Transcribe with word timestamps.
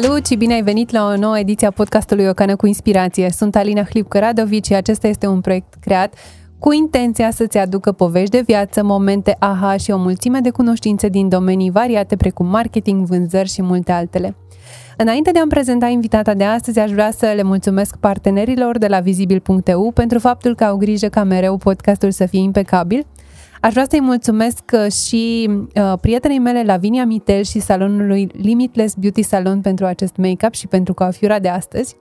Salut 0.00 0.26
și 0.26 0.34
bine 0.34 0.54
ai 0.54 0.62
venit 0.62 0.90
la 0.90 1.04
o 1.04 1.16
nouă 1.16 1.38
ediție 1.38 1.66
a 1.66 1.70
podcastului 1.70 2.26
O 2.26 2.32
Cană 2.32 2.56
cu 2.56 2.66
Inspirație. 2.66 3.30
Sunt 3.30 3.56
Alina 3.56 3.82
Hlipcă-Radovici 3.82 4.66
și 4.66 4.74
acesta 4.74 5.06
este 5.06 5.26
un 5.26 5.40
proiect 5.40 5.74
creat 5.80 6.14
cu 6.58 6.72
intenția 6.72 7.30
să-ți 7.30 7.58
aducă 7.58 7.92
povești 7.92 8.30
de 8.30 8.42
viață, 8.46 8.82
momente 8.82 9.36
aha 9.38 9.76
și 9.76 9.90
o 9.90 9.96
mulțime 9.96 10.38
de 10.40 10.50
cunoștințe 10.50 11.08
din 11.08 11.28
domenii 11.28 11.70
variate 11.70 12.16
precum 12.16 12.46
marketing, 12.46 13.06
vânzări 13.06 13.48
și 13.48 13.62
multe 13.62 13.92
altele. 13.92 14.36
Înainte 14.96 15.30
de 15.30 15.38
a-mi 15.38 15.50
prezenta 15.50 15.86
invitata 15.86 16.34
de 16.34 16.44
astăzi, 16.44 16.78
aș 16.78 16.90
vrea 16.90 17.10
să 17.10 17.32
le 17.34 17.42
mulțumesc 17.42 17.96
partenerilor 17.96 18.78
de 18.78 18.86
la 18.86 19.00
vizibil.eu 19.00 19.90
pentru 19.94 20.18
faptul 20.18 20.54
că 20.54 20.64
au 20.64 20.76
grijă 20.76 21.06
ca 21.06 21.22
mereu 21.22 21.56
podcastul 21.56 22.10
să 22.10 22.26
fie 22.26 22.40
impecabil– 22.40 23.06
Aș 23.62 23.72
vrea 23.72 23.86
să-i 23.90 24.00
mulțumesc 24.00 24.62
uh, 24.72 24.92
și 24.92 25.50
uh, 25.50 25.92
prietenei 26.00 26.38
mele 26.38 26.62
Lavinia 26.62 27.04
Mitel 27.04 27.42
și 27.42 27.60
salonului 27.60 28.28
Limitless 28.32 28.94
Beauty 28.94 29.22
Salon 29.22 29.60
pentru 29.60 29.86
acest 29.86 30.16
make-up 30.16 30.54
și 30.54 30.66
pentru 30.66 30.94
coafiura 30.94 31.38
de 31.38 31.48
astăzi 31.48 31.96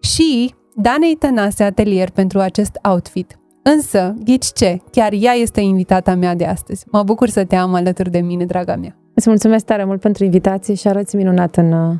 și 0.00 0.54
Danei 0.74 1.14
Tănase 1.14 1.62
Atelier 1.62 2.10
pentru 2.10 2.38
acest 2.38 2.78
outfit. 2.82 3.38
Însă, 3.62 4.14
ghici 4.24 4.46
ce? 4.54 4.80
Chiar 4.90 5.12
ea 5.12 5.32
este 5.32 5.60
invitata 5.60 6.14
mea 6.14 6.34
de 6.34 6.44
astăzi. 6.44 6.84
Mă 6.90 7.02
bucur 7.02 7.28
să 7.28 7.44
te 7.44 7.56
am 7.56 7.74
alături 7.74 8.10
de 8.10 8.20
mine, 8.20 8.44
draga 8.44 8.76
mea. 8.76 8.96
Îți 9.14 9.28
mulțumesc 9.28 9.64
tare 9.64 9.84
mult 9.84 10.00
pentru 10.00 10.24
invitație 10.24 10.74
și 10.74 10.88
arăți 10.88 11.16
minunat 11.16 11.56
în, 11.56 11.72
uh, 11.72 11.94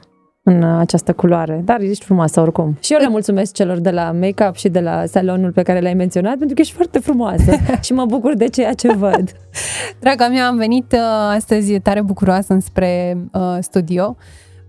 în 0.44 0.62
această 0.62 1.12
culoare, 1.12 1.62
dar 1.64 1.80
ești 1.80 2.04
frumoasă 2.04 2.40
oricum. 2.40 2.76
Și 2.80 2.92
eu 2.92 2.98
le 2.98 3.08
mulțumesc 3.08 3.52
celor 3.52 3.78
de 3.78 3.90
la 3.90 4.12
make-up 4.12 4.56
și 4.56 4.68
de 4.68 4.80
la 4.80 5.06
salonul 5.06 5.52
pe 5.52 5.62
care 5.62 5.80
l-ai 5.80 5.94
menționat, 5.94 6.36
pentru 6.36 6.54
că 6.54 6.60
ești 6.60 6.74
foarte 6.74 6.98
frumoasă 6.98 7.52
și 7.84 7.92
mă 7.92 8.04
bucur 8.04 8.34
de 8.34 8.48
ceea 8.48 8.72
ce 8.72 8.92
văd. 8.92 9.32
Draga 10.00 10.28
mea, 10.28 10.46
am 10.46 10.56
venit 10.56 10.92
uh, 10.92 10.98
astăzi 11.34 11.80
tare 11.80 12.02
bucuroasă 12.02 12.52
înspre 12.52 13.18
uh, 13.32 13.56
studio, 13.60 14.16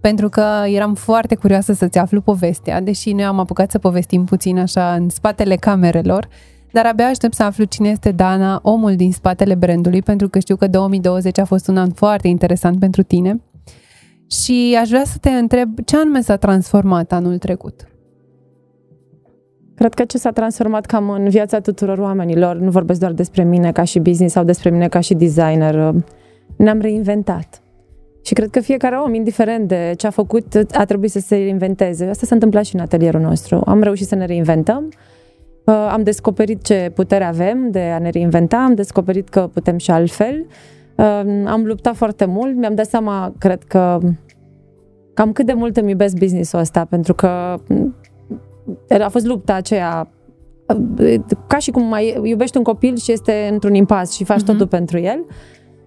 pentru 0.01 0.29
că 0.29 0.45
eram 0.65 0.93
foarte 0.93 1.35
curioasă 1.35 1.73
să-ți 1.73 1.97
aflu 1.97 2.21
povestea, 2.21 2.81
deși 2.81 3.13
noi 3.13 3.23
am 3.23 3.39
apucat 3.39 3.71
să 3.71 3.79
povestim 3.79 4.23
puțin 4.23 4.59
așa 4.59 4.93
în 4.93 5.09
spatele 5.09 5.55
camerelor, 5.55 6.27
dar 6.71 6.85
abia 6.85 7.05
aștept 7.05 7.33
să 7.33 7.43
aflu 7.43 7.63
cine 7.63 7.89
este 7.89 8.11
Dana, 8.11 8.59
omul 8.63 8.95
din 8.95 9.11
spatele 9.11 9.55
brandului, 9.55 10.01
pentru 10.01 10.29
că 10.29 10.39
știu 10.39 10.55
că 10.55 10.67
2020 10.67 11.39
a 11.39 11.45
fost 11.45 11.67
un 11.67 11.77
an 11.77 11.91
foarte 11.91 12.27
interesant 12.27 12.79
pentru 12.79 13.03
tine 13.03 13.41
și 14.41 14.77
aș 14.81 14.89
vrea 14.89 15.03
să 15.05 15.17
te 15.21 15.29
întreb 15.29 15.79
ce 15.85 15.97
anume 15.97 16.21
s-a 16.21 16.35
transformat 16.35 17.11
anul 17.11 17.37
trecut? 17.37 17.87
Cred 19.75 19.93
că 19.93 20.03
ce 20.03 20.17
s-a 20.17 20.31
transformat 20.31 20.85
cam 20.85 21.09
în 21.09 21.29
viața 21.29 21.59
tuturor 21.59 21.97
oamenilor, 21.97 22.55
nu 22.55 22.69
vorbesc 22.69 22.99
doar 22.99 23.11
despre 23.11 23.43
mine 23.43 23.71
ca 23.71 23.83
și 23.83 23.99
business 23.99 24.33
sau 24.33 24.43
despre 24.43 24.69
mine 24.69 24.87
ca 24.87 24.99
și 24.99 25.13
designer, 25.13 25.93
ne-am 26.55 26.79
reinventat. 26.79 27.61
Și 28.25 28.33
cred 28.33 28.49
că 28.49 28.59
fiecare 28.59 28.95
om, 28.95 29.13
indiferent 29.13 29.67
de 29.67 29.93
ce 29.97 30.07
a 30.07 30.09
făcut, 30.09 30.45
a 30.71 30.85
trebuit 30.85 31.11
să 31.11 31.19
se 31.19 31.35
reinventeze. 31.35 32.05
Asta 32.05 32.25
s-a 32.25 32.33
întâmplat 32.35 32.65
și 32.65 32.75
în 32.75 32.81
atelierul 32.81 33.21
nostru. 33.21 33.61
Am 33.65 33.81
reușit 33.81 34.07
să 34.07 34.15
ne 34.15 34.25
reinventăm, 34.25 34.91
am 35.65 36.03
descoperit 36.03 36.63
ce 36.63 36.91
putere 36.95 37.23
avem 37.23 37.71
de 37.71 37.79
a 37.79 37.99
ne 37.99 38.09
reinventa, 38.09 38.57
am 38.57 38.73
descoperit 38.73 39.29
că 39.29 39.49
putem 39.53 39.77
și 39.77 39.91
altfel 39.91 40.45
am 41.45 41.63
luptat 41.65 41.95
foarte 41.95 42.25
mult, 42.25 42.55
mi-am 42.55 42.75
dat 42.75 42.85
seama, 42.85 43.33
cred 43.37 43.63
că, 43.63 43.99
cam 45.13 45.31
cât 45.31 45.45
de 45.45 45.53
mult 45.53 45.77
îmi 45.77 45.89
iubesc 45.89 46.17
business-ul 46.17 46.59
ăsta, 46.59 46.85
pentru 46.85 47.13
că 47.13 47.27
a 48.99 49.09
fost 49.09 49.25
lupta 49.25 49.53
aceea 49.53 50.07
ca 51.47 51.57
și 51.57 51.71
cum 51.71 51.83
mai 51.83 52.19
iubești 52.23 52.57
un 52.57 52.63
copil 52.63 52.97
și 52.97 53.11
este 53.11 53.49
într-un 53.51 53.73
impas 53.73 54.11
și 54.11 54.23
faci 54.23 54.41
uh-huh. 54.41 54.45
totul 54.45 54.67
pentru 54.67 54.99
el. 54.99 55.25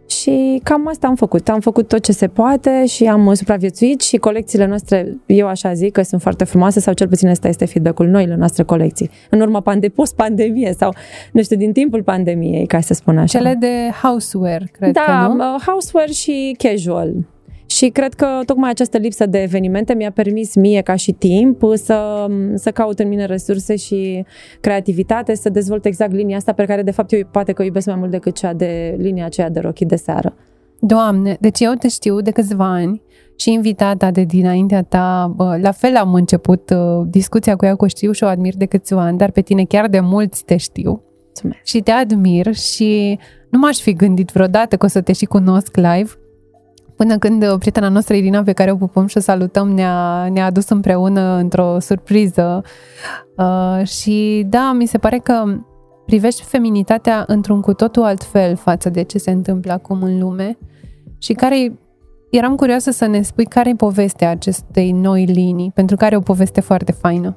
Și 0.07 0.61
cam 0.63 0.89
asta 0.89 1.07
am 1.07 1.15
făcut. 1.15 1.49
Am 1.49 1.61
făcut 1.61 1.89
tot 1.89 2.03
ce 2.03 2.13
se 2.13 2.29
poate 2.29 2.87
și 2.87 3.05
am 3.05 3.35
supraviețuit 3.35 4.01
și 4.01 4.17
colecțiile 4.17 4.67
noastre, 4.67 5.17
eu 5.27 5.47
așa 5.47 5.73
zic, 5.73 5.93
că 5.93 6.03
sunt 6.03 6.21
foarte 6.21 6.45
frumoase 6.45 6.81
sau 6.81 6.95
cel 6.95 7.09
puțin 7.09 7.29
ăsta 7.29 7.49
este 7.49 7.65
feedback-ul 7.65 8.07
noile 8.07 8.35
noastre 8.35 8.63
colecții. 8.63 9.11
În 9.31 9.41
urma 9.41 9.61
pande- 9.61 9.89
post-pandemie 9.89 10.75
sau, 10.79 10.95
nu 11.33 11.43
știu, 11.43 11.57
din 11.57 11.73
timpul 11.73 12.03
pandemiei, 12.03 12.67
ca 12.67 12.81
să 12.81 12.95
spun 12.95 13.19
așa. 13.19 13.39
Cele 13.39 13.57
de 13.61 13.91
houseware, 14.03 14.69
cred 14.73 14.93
da, 14.93 15.01
că, 15.01 15.33
nu? 15.33 15.39
Da, 15.39 15.57
houseware 15.67 16.11
și 16.13 16.57
casual. 16.59 17.13
Și 17.67 17.89
cred 17.89 18.15
că 18.15 18.27
tocmai 18.45 18.71
această 18.71 18.99
lipsă 18.99 19.27
de 19.27 19.43
evenimente 19.43 19.95
mi-a 19.95 20.11
permis 20.11 20.55
mie 20.55 20.81
ca 20.81 20.95
și 20.95 21.13
timp 21.13 21.63
să, 21.75 22.27
să 22.55 22.71
caut 22.71 22.99
în 22.99 23.09
mine 23.09 23.25
resurse 23.25 23.77
și 23.77 24.25
creativitate, 24.61 25.35
să 25.35 25.49
dezvolt 25.49 25.85
exact 25.85 26.13
linia 26.13 26.37
asta 26.37 26.53
pe 26.53 26.65
care 26.65 26.83
de 26.83 26.91
fapt 26.91 27.13
eu 27.13 27.21
poate 27.31 27.53
că 27.53 27.63
o 27.63 27.65
iubesc 27.65 27.87
mai 27.87 27.97
mult 27.97 28.11
decât 28.11 28.35
cea 28.35 28.53
de 28.53 28.97
linia 28.99 29.25
aceea 29.25 29.51
de 29.51 29.61
rochii 29.61 29.87
de 29.87 29.97
seară. 29.97 30.35
Doamne, 30.81 31.37
deci 31.41 31.61
eu 31.61 31.73
te 31.73 31.89
știu 31.89 32.21
de 32.21 32.31
câțiva 32.31 32.73
ani 32.73 33.03
și 33.37 33.53
invitata 33.53 34.11
de 34.11 34.23
dinaintea 34.23 34.83
ta, 34.83 35.35
la 35.61 35.71
fel 35.71 35.97
am 35.97 36.15
început 36.15 36.71
uh, 36.71 37.07
discuția 37.07 37.57
cu 37.57 37.65
ea, 37.65 37.75
cu 37.75 37.87
știu 37.87 38.13
și 38.13 38.25
o 38.25 38.27
admir 38.27 38.57
de 38.57 38.65
câțiva 38.65 39.03
ani, 39.03 39.19
dar 39.19 39.31
pe 39.31 39.41
tine 39.41 39.65
chiar 39.65 39.89
de 39.89 40.01
mulți 40.01 40.45
te 40.45 40.57
știu. 40.57 41.03
Mulțumesc. 41.25 41.65
Și 41.65 41.81
te 41.81 41.91
admir 41.91 42.55
și 42.55 43.19
nu 43.51 43.59
m-aș 43.59 43.79
fi 43.79 43.93
gândit 43.93 44.31
vreodată 44.31 44.77
că 44.77 44.85
o 44.85 44.89
să 44.89 45.01
te 45.01 45.13
și 45.13 45.25
cunosc 45.25 45.77
live 45.77 46.11
Până 46.97 47.19
când 47.19 47.43
uh, 47.43 47.55
prietena 47.59 47.89
noastră, 47.89 48.15
Irina, 48.15 48.43
pe 48.43 48.53
care 48.53 48.71
o 48.71 48.77
pupăm 48.77 49.07
și 49.07 49.17
o 49.17 49.21
salutăm, 49.21 49.71
ne-a, 49.71 50.29
ne-a 50.29 50.45
adus 50.45 50.69
împreună 50.69 51.37
într-o 51.37 51.79
surpriză. 51.79 52.63
Uh, 53.37 53.87
și 53.87 54.47
da, 54.49 54.73
mi 54.73 54.87
se 54.87 54.99
pare 54.99 55.19
că 55.19 55.45
privești 56.07 56.43
feminitatea 56.43 57.25
într-un 57.27 57.61
cu 57.61 57.73
totul 57.73 58.03
alt 58.03 58.25
fel 58.25 58.57
față 58.57 58.91
de 58.91 59.03
ce 59.03 59.19
se 59.19 59.31
întâmplă 59.31 59.73
acum 59.73 60.03
în 60.03 60.19
lume 60.19 60.59
și 61.19 61.33
care 61.33 61.79
eram 62.31 62.55
curioasă 62.55 62.91
să 62.91 63.07
ne 63.07 63.23
spui 63.23 63.45
care 63.45 63.69
e 63.69 63.75
povestea 63.75 64.31
acestei 64.31 64.93
noi 64.93 65.25
linii, 65.25 65.71
pentru 65.75 65.97
că 65.97 66.05
are 66.05 66.17
o 66.17 66.21
poveste 66.21 66.61
foarte 66.61 66.93
faină. 66.93 67.37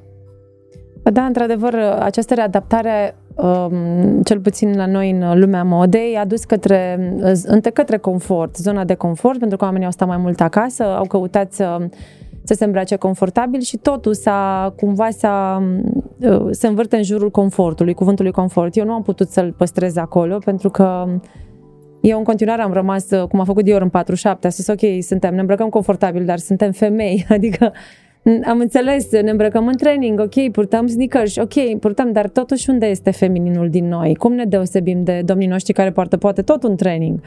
Da, 1.04 1.26
într-adevăr, 1.26 1.76
această 2.00 2.34
readaptare 2.34 3.16
Um, 3.29 3.29
cel 4.24 4.40
puțin 4.40 4.76
la 4.76 4.86
noi 4.86 5.12
în 5.12 5.40
lumea 5.40 5.64
modei, 5.64 6.18
a 6.18 6.26
dus 6.26 6.44
către, 6.44 7.14
către 7.74 7.98
confort, 7.98 8.56
zona 8.56 8.84
de 8.84 8.94
confort, 8.94 9.40
pentru 9.40 9.58
că 9.58 9.64
oamenii 9.64 9.86
au 9.86 9.92
stat 9.92 10.08
mai 10.08 10.18
mult 10.18 10.42
acasă, 10.42 10.84
au 10.84 11.06
căutat 11.06 11.54
să, 11.54 11.78
să 12.44 12.54
se 12.54 12.66
îmbrace 12.66 12.96
confortabil 12.96 13.62
și 13.62 13.78
totul 13.78 14.14
s-a, 14.14 14.74
cumva 14.78 15.10
s-a, 15.10 15.64
uh, 16.20 16.48
se 16.52 16.68
învârte 16.68 16.96
în 16.96 17.04
jurul 17.04 17.32
confortului, 17.32 17.94
cuvântului 17.94 18.32
confort. 18.32 18.76
Eu 18.76 18.86
nu 18.86 18.92
am 18.92 19.02
putut 19.02 19.30
să-l 19.30 19.54
păstrez 19.58 19.96
acolo 19.96 20.38
pentru 20.38 20.70
că 20.70 21.06
eu 22.02 22.18
în 22.18 22.24
continuare 22.24 22.62
am 22.62 22.74
rămas, 22.74 23.08
cum 23.30 23.40
a 23.40 23.44
făcut 23.44 23.64
Dior 23.64 23.82
în 23.82 23.90
47, 23.90 24.48
a 24.48 24.50
spus 24.50 24.68
ok, 24.68 25.04
suntem, 25.04 25.34
ne 25.34 25.40
îmbrăcăm 25.40 25.70
confortabil, 25.70 26.26
dar 26.26 26.38
suntem 26.38 26.72
femei, 26.72 27.26
adică 27.30 27.74
am 28.46 28.60
înțeles, 28.60 29.12
ne 29.12 29.30
îmbrăcăm 29.30 29.68
în 29.68 29.78
training, 29.78 30.20
ok, 30.20 30.52
purtăm 30.52 30.88
sneakers, 30.88 31.36
ok, 31.36 31.80
purtăm, 31.80 32.12
dar 32.12 32.30
totuși 32.30 32.70
unde 32.70 32.86
este 32.86 33.12
femininul 33.12 33.70
din 33.70 33.88
noi? 33.88 34.16
Cum 34.16 34.34
ne 34.34 34.46
deosebim 34.46 35.04
de 35.04 35.22
domnii 35.26 35.48
noștri 35.48 35.74
care 35.74 35.92
poartă 35.92 36.18
poate 36.18 36.42
tot 36.42 36.64
un 36.64 36.76
training? 36.76 37.20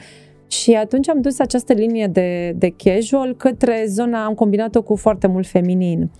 Și 0.49 0.73
atunci 0.73 1.09
am 1.09 1.21
dus 1.21 1.39
această 1.39 1.73
linie 1.73 2.07
de, 2.07 2.55
de 2.57 2.75
casual 2.77 3.35
către 3.35 3.85
zona, 3.87 4.25
am 4.25 4.35
combinat-o 4.35 4.83
cu 4.83 4.97
foarte 4.97 5.27
mult 5.27 5.47
feminin. 5.47 6.11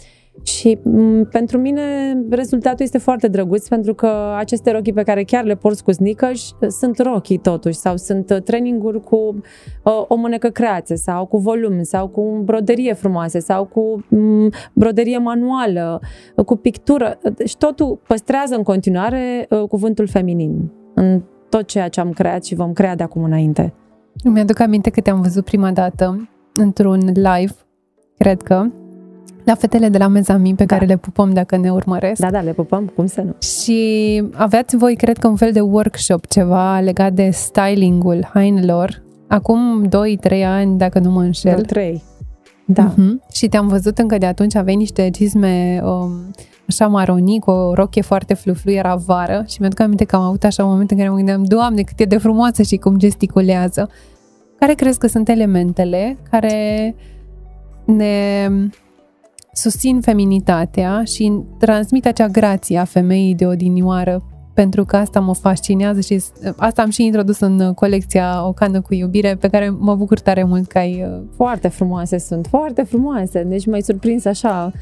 Și 0.43 0.79
m- 0.79 1.29
pentru 1.31 1.59
mine 1.59 1.83
rezultatul 2.31 2.85
este 2.85 2.99
foarte 2.99 3.29
drăguț 3.29 3.69
pentru 3.69 3.95
că 3.95 4.35
aceste 4.37 4.71
rochii 4.71 4.93
pe 4.93 5.03
care 5.03 5.23
chiar 5.23 5.45
le 5.45 5.55
porți 5.55 5.85
cu 5.85 5.93
sneakers 5.93 6.57
sunt 6.69 6.99
rochii 6.99 7.39
totuși 7.39 7.77
sau 7.79 7.97
sunt 7.97 8.31
uh, 8.31 8.43
traininguri 8.43 9.01
cu 9.01 9.17
uh, 9.17 10.05
o 10.09 10.15
mânecă 10.15 10.49
creație 10.49 10.97
sau 10.97 11.27
cu 11.27 11.39
volum 11.39 11.83
sau 11.83 12.09
cu 12.09 12.41
broderie 12.45 12.93
frumoase 12.93 13.39
sau 13.39 13.65
cu 13.65 14.05
m- 14.07 14.71
broderie 14.73 15.19
manuală, 15.19 16.01
uh, 16.37 16.45
cu 16.45 16.57
pictură. 16.57 17.19
Deci 17.37 17.57
totul 17.57 18.01
păstrează 18.07 18.55
în 18.55 18.63
continuare 18.63 19.47
uh, 19.51 19.63
cuvântul 19.69 20.07
feminin 20.07 20.71
în 20.95 21.23
tot 21.49 21.67
ceea 21.67 21.89
ce 21.89 22.01
am 22.01 22.11
creat 22.11 22.45
și 22.45 22.55
vom 22.55 22.73
crea 22.73 22.95
de 22.95 23.03
acum 23.03 23.23
înainte. 23.25 23.75
Îmi 24.25 24.41
aduc 24.41 24.61
aminte 24.61 24.91
că 24.91 25.01
te-am 25.01 25.21
văzut 25.21 25.45
prima 25.45 25.71
dată 25.73 26.29
într-un 26.55 27.01
live, 27.15 27.55
cred 28.19 28.43
că, 28.43 28.67
la 29.45 29.55
fetele 29.55 29.89
de 29.89 29.99
la 29.99 30.07
Mezami 30.07 30.55
pe 30.55 30.65
da. 30.65 30.75
care 30.75 30.87
le 30.87 30.97
pupăm 30.97 31.33
dacă 31.33 31.57
ne 31.57 31.73
urmăresc. 31.73 32.21
Da, 32.21 32.31
da, 32.31 32.41
le 32.41 32.53
pupăm, 32.53 32.93
cum 32.95 33.07
să 33.07 33.21
nu. 33.21 33.35
Și 33.39 34.23
aveați 34.33 34.77
voi, 34.77 34.97
cred 34.97 35.19
că, 35.19 35.29
un 35.29 35.37
fel 35.37 35.53
de 35.53 35.61
workshop, 35.61 36.27
ceva 36.27 36.81
legat 36.81 37.13
de 37.13 37.31
stylingul 37.31 38.31
hainelor. 38.33 39.03
Acum 39.29 39.89
2-3 39.89 40.45
ani, 40.45 40.79
dacă 40.79 40.99
nu 40.99 41.11
mă 41.11 41.23
înșel. 41.23 41.61
3. 41.61 42.03
Da. 42.67 42.95
Uh-huh. 42.95 43.33
Și 43.33 43.49
te-am 43.49 43.69
văzut 43.69 43.99
încă 43.99 44.19
de 44.19 44.27
atunci, 44.27 44.55
aveai 44.55 44.77
niște 44.77 45.11
cizme 45.11 45.83
um, 45.85 46.11
așa 46.69 46.87
maronii, 46.87 47.41
cu 47.41 47.51
o 47.51 47.75
rochie 47.75 48.03
foarte 48.03 48.35
fluflu, 48.35 48.71
era 48.71 48.95
vară 48.95 49.45
și 49.49 49.57
mi-aduc 49.61 49.81
aminte 49.81 50.05
că 50.05 50.17
am 50.17 50.23
avut 50.23 50.45
așa 50.45 50.65
un 50.65 50.71
moment 50.71 50.91
în 50.91 50.97
care 50.97 51.09
mă 51.09 51.17
gândeam, 51.17 51.45
Doamne, 51.45 51.83
cât 51.83 52.01
e 52.01 52.05
de 52.05 52.19
frumoasă 52.19 52.63
și 52.63 52.77
cum 52.77 52.99
gesticulează. 52.99 53.89
Care 54.59 54.75
crezi 54.75 54.99
că 54.99 55.07
sunt 55.07 55.29
elementele 55.29 56.19
care 56.31 56.95
ne 57.85 58.49
susțin 59.53 60.01
feminitatea 60.01 61.03
și 61.05 61.33
transmit 61.59 62.07
acea 62.07 62.27
grație 62.27 62.79
a 62.79 62.85
femeii 62.85 63.35
de 63.35 63.47
odinioară 63.47 64.23
pentru 64.55 64.85
că 64.85 64.97
asta 64.97 65.21
mă 65.21 65.35
fascinează 65.35 66.01
și 66.01 66.23
asta 66.57 66.83
am 66.83 66.91
și 66.91 67.05
introdus 67.05 67.41
în 67.41 67.75
colecția 67.75 68.47
O 68.47 68.53
cană 68.53 68.81
cu 68.81 68.95
iubire, 68.95 69.37
pe 69.41 69.49
care 69.49 69.69
mă 69.79 69.95
bucur 69.95 70.19
tare 70.19 70.45
mult 70.45 70.67
că 70.67 70.79
ai... 70.79 71.05
Uh, 71.07 71.21
foarte 71.37 71.69
frumoase 71.69 72.19
sunt, 72.19 72.47
foarte 72.47 72.83
frumoase, 72.83 73.43
deci 73.43 73.67
m-ai 73.67 73.83
surprins 73.83 74.25
așa 74.25 74.73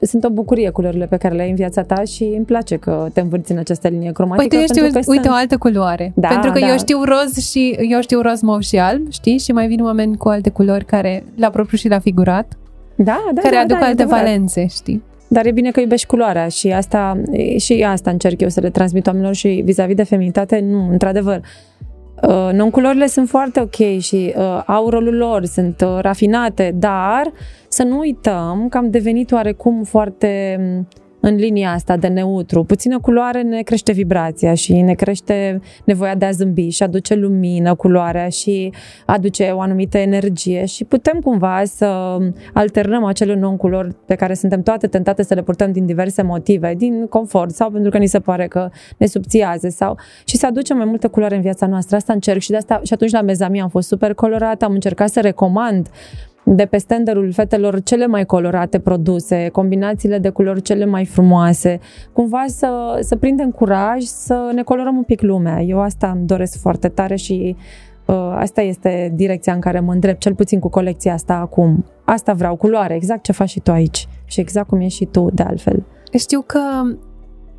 sunt 0.00 0.24
o 0.24 0.30
bucurie 0.30 0.70
culorile 0.70 1.06
pe 1.06 1.16
care 1.16 1.34
le 1.34 1.42
ai 1.42 1.48
în 1.48 1.54
viața 1.54 1.82
ta 1.82 2.04
și 2.04 2.22
îmi 2.22 2.44
place 2.44 2.76
că 2.76 3.08
te 3.12 3.20
învârți 3.20 3.52
în 3.52 3.58
această 3.58 3.88
linie 3.88 4.12
cromatică. 4.12 4.42
Uite, 4.42 4.56
eu 4.56 4.62
știu, 4.62 4.80
că 4.80 5.10
uite 5.10 5.22
sunt... 5.22 5.34
o 5.34 5.36
altă 5.36 5.56
culoare. 5.56 6.12
Da, 6.16 6.28
pentru 6.28 6.50
că 6.50 6.58
da. 6.58 6.68
eu 6.68 6.76
știu 6.76 7.02
roz 7.02 7.36
și 7.36 7.76
eu 7.88 8.00
știu 8.00 8.20
roz 8.20 8.40
mov 8.40 8.60
și 8.60 8.78
alb, 8.78 9.10
știi? 9.10 9.38
Și 9.38 9.52
mai 9.52 9.66
vin 9.66 9.84
oameni 9.84 10.16
cu 10.16 10.28
alte 10.28 10.50
culori 10.50 10.84
care 10.84 11.24
la 11.36 11.50
propriu 11.50 11.76
și 11.76 11.88
la 11.88 11.98
figurat. 11.98 12.56
Da, 12.96 13.24
da, 13.34 13.40
care 13.40 13.54
da, 13.54 13.60
aduc 13.60 13.78
da, 13.78 13.84
alte 13.84 14.04
valențe, 14.04 14.66
știi? 14.66 15.02
Dar 15.28 15.46
e 15.46 15.50
bine 15.50 15.70
că 15.70 15.80
iubești 15.80 16.06
culoarea 16.06 16.48
și 16.48 16.72
asta, 16.72 17.22
și 17.58 17.84
asta 17.88 18.10
încerc 18.10 18.40
eu 18.40 18.48
să 18.48 18.60
le 18.60 18.70
transmit 18.70 19.06
oamenilor 19.06 19.34
și 19.34 19.62
vis-a-vis 19.64 19.96
de 19.96 20.02
feminitate, 20.02 20.58
nu, 20.58 20.88
într-adevăr. 20.90 21.40
Uh, 22.22 22.48
non-culorile 22.52 23.06
sunt 23.06 23.28
foarte 23.28 23.60
ok 23.60 23.98
și 23.98 24.34
uh, 24.36 24.62
au 24.66 24.88
rolul 24.88 25.14
lor, 25.14 25.44
sunt 25.44 25.80
uh, 25.80 25.98
rafinate, 26.00 26.74
dar 26.74 27.32
să 27.68 27.82
nu 27.82 27.98
uităm 27.98 28.66
că 28.68 28.76
am 28.76 28.90
devenit 28.90 29.32
oarecum 29.32 29.82
foarte 29.84 30.58
în 31.28 31.34
linia 31.34 31.72
asta 31.72 31.96
de 31.96 32.06
neutru. 32.06 32.64
Puțină 32.64 33.00
culoare 33.00 33.42
ne 33.42 33.62
crește 33.62 33.92
vibrația 33.92 34.54
și 34.54 34.80
ne 34.80 34.94
crește 34.94 35.60
nevoia 35.84 36.14
de 36.14 36.24
a 36.24 36.30
zâmbi 36.30 36.68
și 36.68 36.82
aduce 36.82 37.14
lumină 37.14 37.74
culoarea 37.74 38.28
și 38.28 38.72
aduce 39.06 39.50
o 39.54 39.60
anumită 39.60 39.98
energie 39.98 40.64
și 40.64 40.84
putem 40.84 41.20
cumva 41.20 41.62
să 41.64 42.18
alternăm 42.52 43.04
acele 43.04 43.34
non-culori 43.34 43.94
pe 44.06 44.14
care 44.14 44.34
suntem 44.34 44.62
toate 44.62 44.86
tentate 44.86 45.22
să 45.22 45.34
le 45.34 45.42
purtăm 45.42 45.72
din 45.72 45.86
diverse 45.86 46.22
motive, 46.22 46.74
din 46.76 47.06
confort 47.06 47.50
sau 47.54 47.70
pentru 47.70 47.90
că 47.90 47.98
ni 47.98 48.06
se 48.06 48.20
pare 48.20 48.46
că 48.46 48.68
ne 48.96 49.06
subțiază 49.06 49.68
sau 49.68 49.98
și 50.24 50.36
să 50.36 50.46
aducem 50.46 50.76
mai 50.76 50.86
multă 50.86 51.08
culoare 51.08 51.34
în 51.34 51.40
viața 51.40 51.66
noastră. 51.66 51.96
Asta 51.96 52.12
încerc 52.12 52.40
și 52.40 52.50
de 52.50 52.56
asta 52.56 52.80
și 52.84 52.92
atunci 52.92 53.10
la 53.10 53.22
mezamia 53.22 53.62
am 53.62 53.68
fost 53.68 53.88
super 53.88 54.14
colorată, 54.14 54.64
am 54.64 54.72
încercat 54.72 55.08
să 55.08 55.20
recomand 55.20 55.88
de 56.48 56.64
pe 56.64 56.78
standardul 56.78 57.32
fetelor 57.32 57.82
cele 57.82 58.06
mai 58.06 58.24
colorate 58.24 58.78
produse, 58.78 59.48
combinațiile 59.48 60.18
de 60.18 60.28
culori 60.28 60.62
cele 60.62 60.84
mai 60.84 61.04
frumoase, 61.04 61.78
cumva 62.12 62.44
să, 62.46 62.98
să 63.00 63.16
prindem 63.16 63.50
curaj 63.50 64.02
să 64.02 64.50
ne 64.54 64.62
colorăm 64.62 64.96
un 64.96 65.02
pic 65.02 65.20
lumea. 65.20 65.62
Eu 65.62 65.80
asta 65.80 66.10
îmi 66.16 66.26
doresc 66.26 66.60
foarte 66.60 66.88
tare 66.88 67.16
și 67.16 67.56
uh, 68.04 68.34
asta 68.34 68.60
este 68.60 69.12
direcția 69.14 69.52
în 69.52 69.60
care 69.60 69.80
mă 69.80 69.92
îndrept, 69.92 70.20
cel 70.20 70.34
puțin 70.34 70.58
cu 70.58 70.68
colecția 70.68 71.12
asta 71.12 71.34
acum. 71.34 71.84
Asta 72.04 72.32
vreau, 72.32 72.56
culoare, 72.56 72.94
exact 72.94 73.22
ce 73.22 73.32
faci 73.32 73.48
și 73.48 73.60
tu 73.60 73.70
aici 73.70 74.08
și 74.24 74.40
exact 74.40 74.68
cum 74.68 74.80
ești 74.80 74.98
și 74.98 75.04
tu 75.04 75.28
de 75.32 75.42
altfel. 75.42 75.84
Știu 76.18 76.40
că 76.46 76.60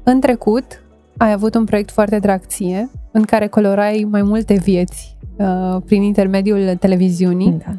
în 0.03 0.19
trecut 0.19 0.81
ai 1.17 1.31
avut 1.31 1.55
un 1.55 1.63
proiect 1.63 1.91
foarte 1.91 2.19
dragție 2.19 2.89
în 3.11 3.23
care 3.23 3.47
colorai 3.47 4.07
mai 4.11 4.21
multe 4.21 4.53
vieți 4.53 5.17
uh, 5.37 5.81
prin 5.85 6.01
intermediul 6.01 6.75
televiziunii. 6.75 7.61
Da. 7.65 7.73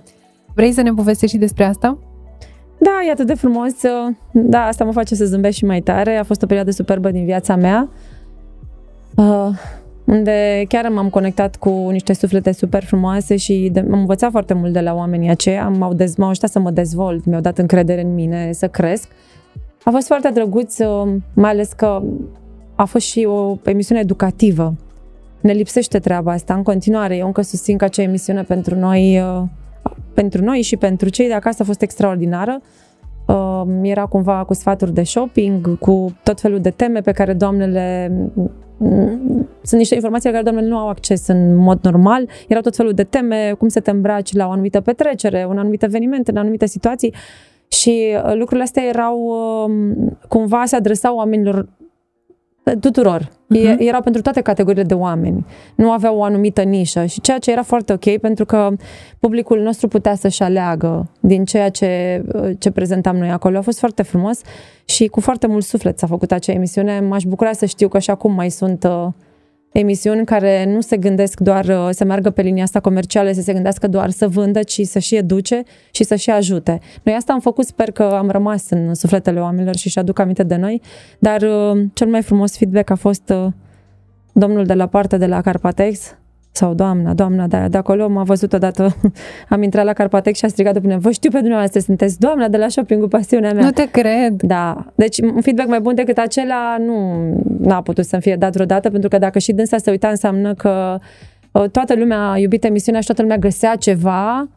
Vrei 0.59 0.73
să 0.73 0.83
ne 0.83 0.93
povestești 0.93 1.35
și 1.35 1.41
despre 1.41 1.65
asta? 1.65 1.99
Da, 2.79 2.91
e 3.07 3.11
atât 3.11 3.27
de 3.27 3.35
frumos. 3.35 3.73
Da, 4.33 4.65
asta 4.65 4.85
mă 4.85 4.93
face 4.93 5.15
să 5.15 5.25
zâmbesc 5.25 5.57
și 5.57 5.65
mai 5.65 5.81
tare. 5.81 6.17
A 6.17 6.23
fost 6.23 6.43
o 6.43 6.47
perioadă 6.47 6.71
superbă 6.71 7.11
din 7.11 7.25
viața 7.25 7.57
mea. 7.57 7.89
Uh, 9.17 9.49
unde 10.05 10.65
chiar 10.69 10.89
m-am 10.89 11.09
conectat 11.09 11.57
cu 11.57 11.71
niște 11.71 12.13
suflete 12.13 12.53
super 12.53 12.85
frumoase 12.85 13.37
și 13.37 13.69
de, 13.73 13.81
am 13.81 13.99
învățat 13.99 14.31
foarte 14.31 14.55
mult 14.55 14.73
de 14.73 14.81
la 14.81 14.95
oamenii 14.95 15.31
aceia, 15.31 15.69
m-au, 15.69 15.95
dez, 15.95 16.17
m-au 16.17 16.29
ajutat 16.29 16.51
să 16.51 16.59
mă 16.59 16.71
dezvolt, 16.71 17.25
mi-au 17.25 17.41
dat 17.41 17.59
încredere 17.59 18.03
în 18.03 18.15
mine, 18.15 18.53
să 18.53 18.69
cresc. 18.69 19.09
A 19.85 19.91
fost 19.91 20.07
foarte 20.07 20.29
drăguț, 20.29 20.79
uh, 20.79 21.15
mai 21.35 21.51
ales 21.51 21.73
că 21.73 22.03
a 22.75 22.85
fost 22.85 23.07
și 23.07 23.25
o 23.25 23.57
emisiune 23.65 24.01
educativă. 24.01 24.75
Ne 25.41 25.53
lipsește 25.53 25.99
treaba 25.99 26.33
asta 26.33 26.55
în 26.55 26.63
continuare. 26.63 27.17
Eu 27.17 27.27
încă 27.27 27.43
susțin 27.43 27.77
că 27.77 27.85
acea 27.85 28.03
emisiune 28.03 28.43
pentru 28.43 28.75
noi 28.75 29.21
uh, 29.21 29.43
pentru 30.15 30.45
noi 30.45 30.61
și 30.61 30.77
pentru 30.77 31.09
cei 31.09 31.27
de 31.27 31.33
acasă 31.33 31.63
a 31.63 31.65
fost 31.65 31.83
extraordinară. 31.83 32.61
Uh, 33.27 33.63
era 33.83 34.07
cumva 34.07 34.45
cu 34.45 34.55
sfaturi 34.55 34.93
de 34.93 35.03
shopping, 35.03 35.79
cu 35.79 36.17
tot 36.23 36.41
felul 36.41 36.61
de 36.61 36.71
teme 36.71 37.01
pe 37.01 37.13
care 37.13 37.33
doamnele 37.33 38.11
sunt 39.63 39.81
niște 39.81 39.95
informații 39.95 40.29
la 40.29 40.35
care 40.35 40.51
doamnele 40.51 40.69
nu 40.69 40.79
au 40.79 40.89
acces 40.89 41.27
în 41.27 41.57
mod 41.57 41.79
normal. 41.83 42.29
Erau 42.49 42.63
tot 42.63 42.77
felul 42.77 42.93
de 42.93 43.05
teme, 43.05 43.55
cum 43.59 43.69
să 43.69 43.81
te 43.81 43.91
îmbraci 43.91 44.33
la 44.33 44.47
o 44.47 44.51
anumită 44.51 44.81
petrecere, 44.81 45.47
un 45.49 45.59
anumit 45.59 45.83
eveniment, 45.83 46.29
în 46.29 46.37
anumite 46.37 46.67
situații. 46.67 47.15
Și 47.69 48.17
uh, 48.25 48.33
lucrurile 48.35 48.63
astea 48.63 48.83
erau, 48.85 49.19
uh, 49.19 50.11
cumva 50.29 50.65
se 50.65 50.77
adresau 50.77 51.17
oamenilor 51.17 51.69
tuturor. 52.81 53.23
Uh-huh. 53.23 53.79
Erau 53.79 54.03
pentru 54.03 54.23
toate 54.23 54.41
categoriile 54.41 54.87
de 54.87 54.95
oameni. 54.95 55.47
Nu 55.75 55.91
aveau 55.91 56.17
o 56.17 56.23
anumită 56.23 56.63
nișă 56.63 57.05
și 57.05 57.21
ceea 57.21 57.39
ce 57.39 57.51
era 57.51 57.63
foarte 57.63 57.93
ok 57.93 58.19
pentru 58.19 58.45
că 58.45 58.69
publicul 59.19 59.61
nostru 59.61 59.89
putea 59.89 60.15
să-și 60.15 60.43
aleagă 60.43 61.11
din 61.21 61.45
ceea 61.45 61.69
ce, 61.69 62.23
ce 62.59 62.71
prezentam 62.71 63.17
noi 63.17 63.31
acolo. 63.31 63.59
A 63.59 63.61
fost 63.61 63.79
foarte 63.79 64.03
frumos 64.03 64.41
și 64.85 65.07
cu 65.07 65.21
foarte 65.21 65.47
mult 65.47 65.65
suflet 65.65 65.99
s-a 65.99 66.07
făcut 66.07 66.33
acea 66.33 66.53
emisiune. 66.53 67.01
M-aș 67.01 67.23
bucura 67.23 67.53
să 67.53 67.67
știu 67.67 67.89
că 67.89 67.99
și 67.99 68.11
acum 68.11 68.33
mai 68.35 68.51
sunt 68.51 68.85
uh, 68.85 69.07
emisiuni 69.73 70.25
care 70.25 70.65
nu 70.65 70.81
se 70.81 70.97
gândesc 70.97 71.41
doar 71.41 71.65
uh, 71.65 71.89
să 71.91 72.05
meargă 72.05 72.31
pe 72.31 72.43
linia 72.43 72.63
asta 72.63 72.81
comercială, 72.81 73.33
să 73.33 73.41
se 73.41 73.53
gândească 73.53 73.89
doar 73.89 74.11
să 74.11 74.29
vândă, 74.29 74.63
ci 74.63 74.81
să 74.85 74.99
și 74.99 75.17
educe 75.17 75.63
și 75.91 76.05
să 76.05 76.15
și 76.15 76.31
ajute. 76.31 76.81
Noi 77.03 77.15
asta 77.15 77.33
am 77.33 77.41
făcut, 77.41 77.65
sper 77.65 77.91
că 77.91 78.03
am 78.03 78.31
rămas 78.31 78.71
în 78.71 78.95
sufletele 78.95 79.41
oamenilor 79.41 79.77
și 79.77 79.89
și 79.89 79.99
aduc 79.99 80.19
aminte 80.19 80.43
de 80.43 80.57
noi, 80.57 80.83
dar 81.19 81.43
uh, 81.43 81.85
cel 81.93 82.07
mai 82.07 82.23
frumos 82.23 82.57
feedback 82.57 82.91
a 82.91 82.95
fost 82.95 83.33
uh, 83.35 83.47
domnul 84.33 84.65
de 84.65 84.75
la 84.75 84.87
partea 84.87 85.19
de 85.19 85.27
la 85.27 85.41
Carpatex, 85.41 86.17
sau 86.59 86.75
doamna, 86.75 87.15
doamna 87.15 87.47
de, 87.47 87.67
de 87.71 87.77
acolo 87.77 88.09
m-a 88.09 88.23
văzut 88.23 88.53
odată, 88.53 88.97
am 89.49 89.63
intrat 89.63 89.85
la 89.85 89.93
Carpatex 89.93 90.39
și 90.39 90.45
a 90.45 90.49
strigat 90.49 90.73
după 90.73 90.87
mine, 90.87 90.99
vă 90.99 91.11
știu 91.11 91.31
pe 91.31 91.39
dumneavoastră, 91.39 91.81
sunteți 91.81 92.19
doamna 92.19 92.49
de 92.49 92.57
la 92.57 92.69
shopping 92.69 93.03
cu 93.03 93.09
pasiunea 93.09 93.53
mea. 93.53 93.65
Nu 93.65 93.71
te 93.71 93.91
cred! 93.91 94.43
Da, 94.43 94.87
deci 94.95 95.19
un 95.19 95.41
feedback 95.41 95.69
mai 95.69 95.81
bun 95.81 95.95
decât 95.95 96.19
acela 96.19 96.77
nu 96.79 97.31
a 97.69 97.83
putut 97.83 98.05
să-mi 98.05 98.23
fie 98.23 98.37
dat 98.37 98.53
vreodată, 98.53 98.91
pentru 98.91 99.09
că 99.09 99.19
dacă 99.19 99.39
și 99.39 99.53
dânsa 99.53 99.77
se 99.77 99.91
uita 99.91 100.09
înseamnă 100.09 100.55
că 100.55 100.99
uh, 101.53 101.71
toată 101.71 101.95
lumea 101.95 102.31
a 102.31 102.39
iubit 102.39 102.65
emisiunea 102.65 103.01
și 103.01 103.07
toată 103.07 103.23
lumea 103.23 103.37
găsea 103.37 103.75
ceva 103.77 104.49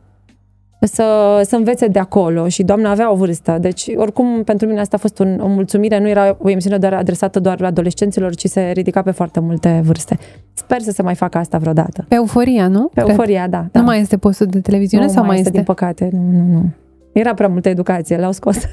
să, 0.88 1.42
să 1.46 1.56
învețe 1.56 1.88
de 1.88 2.00
acolo 2.00 2.48
și 2.48 2.64
doamna 2.64 2.90
avea 2.90 3.12
o 3.12 3.16
vârstă. 3.16 3.58
Deci, 3.62 3.92
oricum, 3.96 4.44
pentru 4.44 4.68
mine 4.68 4.80
asta 4.80 4.96
a 4.96 5.00
fost 5.00 5.20
un, 5.20 5.40
o 5.40 5.48
mulțumire. 5.48 6.00
Nu 6.00 6.08
era 6.08 6.38
o 6.40 6.50
emisiune 6.50 6.78
doar 6.78 6.94
adresată 6.94 7.40
doar 7.40 7.60
la 7.60 7.68
adolescenților, 7.68 8.36
ci 8.36 8.46
se 8.46 8.72
ridica 8.74 9.02
pe 9.02 9.12
foarte 9.12 9.40
multe 9.40 9.82
vârste. 9.84 10.18
Sper 10.54 10.82
să 10.82 10.92
se 10.92 11.02
mai 11.02 11.16
facă 11.16 11.38
asta 11.38 11.58
vreodată. 11.58 12.06
Pe 12.08 12.16
euforia, 12.16 12.68
nu? 12.68 12.86
Pe 12.94 13.02
Cred. 13.02 13.10
euforia, 13.10 13.48
da, 13.48 13.66
da. 13.72 13.80
Nu 13.80 13.86
mai 13.86 14.00
este 14.00 14.18
postul 14.18 14.46
de 14.46 14.60
televiziune 14.60 15.06
nu 15.06 15.12
sau 15.12 15.26
mai 15.26 15.36
este? 15.36 15.48
este? 15.48 15.58
din 15.58 15.66
păcate. 15.66 16.10
Nu, 16.12 16.22
nu, 16.32 16.54
nu. 16.54 16.70
Era 17.12 17.34
prea 17.34 17.48
multă 17.48 17.70
educație, 17.70 18.18
l-au 18.18 18.32
scos. 18.32 18.58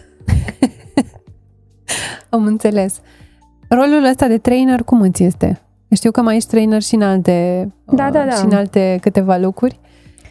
Am 2.29 2.45
înțeles. 2.47 3.01
Rolul 3.69 4.05
ăsta 4.11 4.27
de 4.27 4.39
trainer 4.39 4.83
cum 4.83 5.01
îți 5.01 5.25
este? 5.25 5.61
Știu 5.91 6.11
că 6.11 6.23
mai 6.23 6.37
ești 6.37 6.49
trainer 6.49 6.83
și 6.83 6.95
în 6.95 7.03
alte, 7.03 7.69
da, 7.85 8.11
da, 8.11 8.25
da. 8.25 8.31
Și 8.31 8.45
în 8.45 8.53
alte 8.53 8.99
câteva 9.01 9.37
lucruri. 9.37 9.79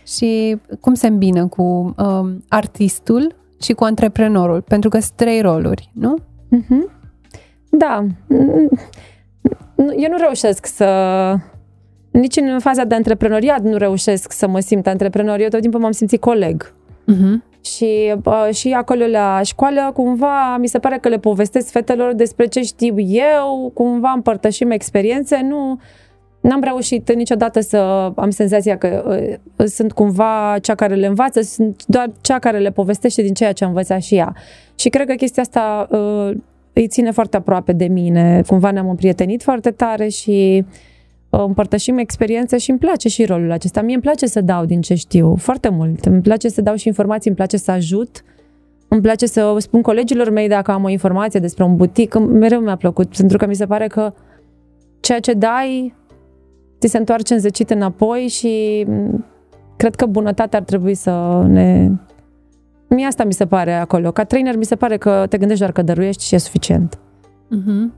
Și 0.08 0.58
cum 0.82 0.94
se 0.94 1.08
îmbină 1.08 1.48
cu 1.48 1.64
um, 1.98 2.44
artistul 2.48 3.36
și 3.62 3.74
cu 3.74 3.84
antreprenorul? 3.84 4.62
Pentru 4.62 4.90
că 4.90 5.00
sunt 5.00 5.14
trei 5.16 5.42
roluri, 5.42 5.92
nu? 5.94 6.16
Mm-hmm. 6.56 6.92
Da. 7.70 8.06
Eu 9.76 10.10
nu 10.10 10.18
reușesc 10.18 10.66
să... 10.66 10.86
Nici 12.12 12.36
în 12.36 12.60
faza 12.60 12.84
de 12.84 12.96
antreprenoriat 12.96 13.62
nu 13.62 13.78
reușesc 13.78 14.32
să 14.32 14.48
mă 14.48 14.60
simt 14.60 14.88
antreprenor. 14.88 15.40
Eu 15.40 15.48
tot 15.48 15.62
timpul 15.62 15.80
m-am 15.80 15.92
simțit 15.92 16.22
coleg. 16.22 16.74
Uh-huh. 17.12 17.62
Și, 17.62 18.16
uh, 18.26 18.48
și 18.54 18.72
acolo 18.72 19.06
la 19.06 19.42
școală, 19.44 19.92
cumva, 19.94 20.58
mi 20.58 20.68
se 20.68 20.80
pare 20.80 20.98
că 20.98 21.10
le 21.10 21.18
povestesc 21.18 21.70
fetelor 21.70 22.14
despre 22.14 22.46
ce 22.46 22.62
știu 22.62 23.00
eu, 23.00 23.72
cumva 23.74 24.12
împărtășim 24.12 24.72
experiențe, 24.72 25.42
nu 25.42 25.80
N-am 26.48 26.62
reușit 26.62 27.14
niciodată 27.14 27.60
să 27.60 27.78
am 28.16 28.30
senzația 28.30 28.78
că 28.78 29.04
uh, 29.58 29.66
sunt 29.66 29.92
cumva 29.92 30.58
cea 30.62 30.76
care 30.76 30.96
le 30.96 31.06
învață, 31.06 31.42
sunt 31.42 31.86
doar 31.86 32.12
cea 32.22 32.40
care 32.40 32.58
le 32.58 32.72
povestește 32.72 33.22
din 33.22 33.34
ceea 33.34 33.52
ce 33.52 33.64
a 33.64 33.68
învățat 33.68 34.02
și 34.02 34.16
ea. 34.16 34.36
Și 34.76 34.90
cred 34.90 35.08
că 35.08 35.14
chestia 35.14 35.44
asta 35.44 35.88
uh, 35.92 36.38
îi 36.74 36.88
ține 36.88 37.12
foarte 37.12 37.38
aproape 37.38 37.72
de 37.72 37.86
mine. 37.86 38.42
Cumva 38.48 38.72
ne-am 38.72 38.90
împrietenit 38.90 39.44
foarte 39.44 39.72
tare 39.72 40.08
și 40.08 40.66
uh, 41.30 41.44
împărtășim 41.48 41.98
experiențe 41.98 42.58
și 42.58 42.70
îmi 42.70 42.80
place 42.80 43.10
și 43.10 43.26
rolul 43.26 43.52
acesta. 43.52 43.82
Mie 43.82 43.94
îmi 43.94 44.04
place 44.04 44.26
să 44.26 44.42
dau 44.42 44.66
din 44.66 44.82
ce 44.82 44.94
știu, 44.96 45.36
foarte 45.36 45.70
mult. 45.70 46.06
Îmi 46.06 46.22
place 46.22 46.50
să 46.50 46.62
dau 46.62 46.76
și 46.76 46.88
informații, 46.88 47.30
îmi 47.30 47.38
place 47.38 47.58
să 47.58 47.72
ajut. 47.72 48.24
Îmi 48.88 49.02
place 49.02 49.26
să 49.26 49.56
spun 49.58 49.82
colegilor 49.82 50.30
mei 50.30 50.48
dacă 50.48 50.72
am 50.72 50.84
o 50.84 50.90
informație 50.90 51.40
despre 51.40 51.64
un 51.64 51.76
butic. 51.76 52.18
Mereu 52.20 52.60
mi-a 52.60 52.76
plăcut, 52.76 53.18
pentru 53.18 53.38
că 53.38 53.48
mi 53.48 53.56
se 53.56 53.66
pare 53.66 53.88
că 53.88 54.14
ceea 55.00 55.20
ce 55.20 55.34
dai 55.34 55.94
ți 56.80 56.88
se 56.88 56.98
întoarce 56.98 57.34
înzecit 57.34 57.70
înapoi 57.70 58.28
și 58.28 58.86
cred 59.78 59.96
că 59.96 60.06
bunătatea 60.06 60.60
ar 60.60 60.66
trebui 60.66 60.94
să 60.94 61.44
ne... 61.48 61.92
Mie 62.90 63.06
asta 63.06 63.24
mi 63.24 63.34
se 63.34 63.46
pare 63.46 63.74
acolo. 63.74 64.12
Ca 64.12 64.24
trainer 64.24 64.58
mi 64.58 64.66
se 64.66 64.76
pare 64.76 64.98
că 64.98 65.26
te 65.30 65.38
gândești 65.38 65.62
doar 65.62 65.74
că 65.74 65.82
dăruiești 65.82 66.24
și 66.24 66.36
e 66.36 66.38
suficient. 66.38 66.98
Uh-huh. 66.98 67.94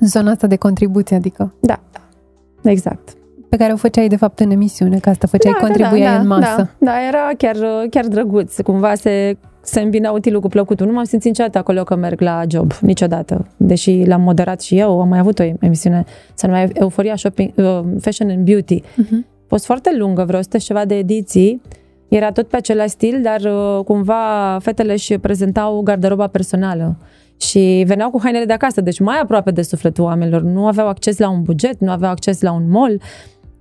Zona 0.00 0.30
asta 0.30 0.46
de 0.46 0.56
contribuție, 0.56 1.16
adică. 1.16 1.54
Da, 1.60 1.80
da. 1.92 2.70
Exact. 2.70 3.16
Pe 3.48 3.56
care 3.56 3.72
o 3.72 3.76
făceai, 3.76 4.08
de 4.08 4.16
fapt, 4.16 4.40
în 4.40 4.50
emisiune, 4.50 4.98
că 4.98 5.08
asta 5.08 5.26
făceai, 5.26 5.52
da, 5.52 5.58
contribuiai 5.58 6.06
da, 6.06 6.14
da, 6.14 6.20
în 6.20 6.26
masă. 6.26 6.56
Da, 6.56 6.68
da, 6.78 7.06
era 7.08 7.30
chiar, 7.38 7.56
chiar 7.90 8.06
drăguț. 8.06 8.60
Cumva 8.60 8.94
se, 8.94 9.38
se 9.64 9.80
îmbina 9.80 10.10
utilul 10.10 10.40
cu 10.40 10.48
plăcutul. 10.48 10.86
Nu 10.86 10.92
m-am 10.92 11.04
simțit 11.04 11.28
niciodată 11.28 11.58
acolo 11.58 11.84
că 11.84 11.94
merg 11.94 12.20
la 12.20 12.42
job, 12.48 12.72
niciodată. 12.80 13.46
Deși 13.56 14.04
l-am 14.06 14.20
moderat 14.20 14.60
și 14.60 14.78
eu, 14.78 15.00
am 15.00 15.08
mai 15.08 15.18
avut 15.18 15.38
o 15.38 15.42
emisiune, 15.60 16.04
se 16.34 16.46
numea 16.46 16.68
Euforia 16.72 17.16
Shopping, 17.16 17.52
uh, 17.56 17.80
Fashion 18.00 18.30
and 18.30 18.44
Beauty. 18.44 18.80
Uh-huh. 18.80 19.24
A 19.44 19.46
fost 19.48 19.64
foarte 19.64 19.96
lungă, 19.96 20.24
vreo 20.24 20.38
100 20.38 20.58
și 20.58 20.66
ceva 20.66 20.84
de 20.84 20.94
ediții. 20.94 21.60
Era 22.08 22.32
tot 22.32 22.48
pe 22.48 22.56
același 22.56 22.88
stil, 22.88 23.22
dar 23.22 23.40
uh, 23.40 23.84
cumva 23.84 24.58
fetele 24.62 24.92
își 24.92 25.18
prezentau 25.18 25.80
garderoba 25.80 26.26
personală 26.26 26.96
și 27.36 27.84
veneau 27.86 28.10
cu 28.10 28.20
hainele 28.22 28.44
de 28.44 28.52
acasă, 28.52 28.80
deci 28.80 29.00
mai 29.00 29.18
aproape 29.22 29.50
de 29.50 29.62
sufletul 29.62 30.04
oamenilor. 30.04 30.42
Nu 30.42 30.66
aveau 30.66 30.88
acces 30.88 31.18
la 31.18 31.30
un 31.30 31.42
buget, 31.42 31.80
nu 31.80 31.90
aveau 31.90 32.10
acces 32.10 32.40
la 32.40 32.52
un 32.52 32.70
mall. 32.70 33.00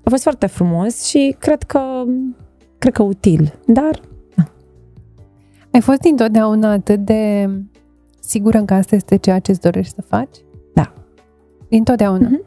A 0.03 0.09
fost 0.09 0.23
foarte 0.23 0.45
frumos 0.45 1.05
și 1.05 1.35
cred 1.39 1.63
că 1.63 1.79
cred 2.77 2.93
că 2.93 3.03
util, 3.03 3.53
dar 3.65 3.99
Ai 5.73 5.81
fost 5.81 6.03
întotdeauna 6.03 6.71
atât 6.71 6.99
de 6.99 7.49
sigură 8.19 8.61
că 8.63 8.73
asta 8.73 8.95
este 8.95 9.15
ceea 9.15 9.39
ce 9.39 9.51
îți 9.51 9.59
dorești 9.61 9.93
să 9.93 10.01
faci? 10.07 10.35
Da. 10.73 10.93
Întotdeauna. 11.69 12.27
Mhm. 12.27 12.43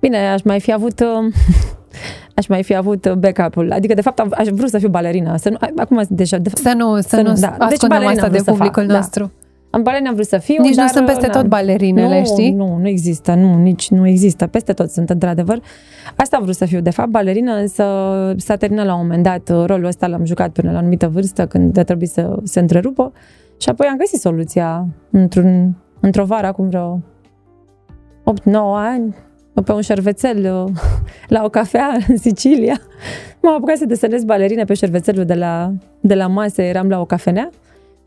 Bine, 0.00 0.28
aș 0.28 0.42
mai 0.42 0.60
fi 0.60 0.72
avut 0.72 1.00
uh, 1.00 1.34
aș 2.38 2.46
mai 2.46 2.62
fi 2.62 2.74
avut 2.74 3.12
backup-ul. 3.12 3.72
Adică, 3.72 3.94
de 3.94 4.00
fapt, 4.00 4.18
am- 4.18 4.34
aș 4.36 4.46
vrut 4.48 4.68
să 4.68 4.78
fiu 4.78 4.88
balerina. 4.88 5.36
Să 5.36 5.48
nu, 5.50 5.56
acum, 5.76 6.02
deja, 6.08 6.36
de 6.38 6.48
fapt, 6.48 6.60
Să 6.62 6.72
nu, 6.76 6.96
să, 7.00 7.08
Să 7.08 7.16
nu 7.20 7.28
nu, 7.28 7.34
da. 7.34 7.46
ascundem 7.48 7.68
Deci 7.68 7.80
balerina 7.88 8.10
asta 8.10 8.24
am 8.24 8.30
de 8.32 8.38
vrut 8.38 8.44
să 8.44 8.50
publicul 8.50 8.82
fac, 8.82 8.92
da. 8.92 8.98
Nostru. 9.70 9.78
am 9.78 9.82
balerina 9.82 10.08
am 10.08 10.14
vrut 10.14 10.26
să 10.26 10.38
fiu, 10.38 10.62
Nici 10.62 10.74
dar, 10.74 10.84
nu 10.84 10.90
sunt 10.90 11.06
peste 11.06 11.26
na. 11.26 11.32
tot 11.32 11.46
balerinele, 11.46 12.18
nu, 12.18 12.24
știi? 12.24 12.50
Nu, 12.50 12.76
nu 12.76 12.88
există, 12.88 13.34
nu, 13.34 13.56
nici 13.58 13.90
nu 13.90 14.06
există. 14.08 14.46
Peste 14.46 14.72
tot 14.72 14.90
sunt, 14.90 15.10
într-adevăr. 15.10 15.62
Asta 16.16 16.36
am 16.36 16.42
vrut 16.42 16.54
să 16.54 16.64
fiu, 16.64 16.80
de 16.80 16.90
fapt, 16.90 17.08
balerină, 17.08 17.52
însă 17.52 17.84
s-a 18.36 18.56
terminat 18.56 18.86
la 18.86 18.94
un 18.94 19.00
moment 19.00 19.22
dat. 19.22 19.66
Rolul 19.66 19.84
ăsta 19.84 20.06
l-am 20.06 20.24
jucat 20.24 20.50
până 20.50 20.70
la 20.70 20.76
o 20.76 20.78
anumită 20.78 21.08
vârstă, 21.08 21.46
când 21.46 21.76
a 21.78 21.82
trebuit 21.82 22.10
să 22.10 22.38
se 22.42 22.60
întrerupă. 22.60 23.12
Și 23.56 23.68
apoi 23.68 23.86
am 23.86 23.96
găsit 23.96 24.20
soluția 24.20 24.86
într-un, 25.10 25.76
într-o 26.00 26.24
vară, 26.24 26.46
acum 26.46 26.68
vreo 26.68 27.00
8-9 28.24 28.52
ani, 28.74 29.14
pe 29.64 29.72
un 29.72 29.80
șervețel 29.80 30.70
la 31.28 31.44
o 31.44 31.48
cafea 31.48 31.96
în 32.08 32.16
Sicilia. 32.16 32.80
M-am 33.42 33.54
apucat 33.54 33.76
să 33.76 33.84
desenez 33.84 34.24
balerine 34.24 34.64
pe 34.64 34.74
șervețelul 34.74 35.24
de 35.24 35.34
la, 35.34 35.72
de 36.00 36.14
la 36.14 36.26
masă, 36.26 36.62
eram 36.62 36.88
la 36.88 37.00
o 37.00 37.04
cafenea 37.04 37.50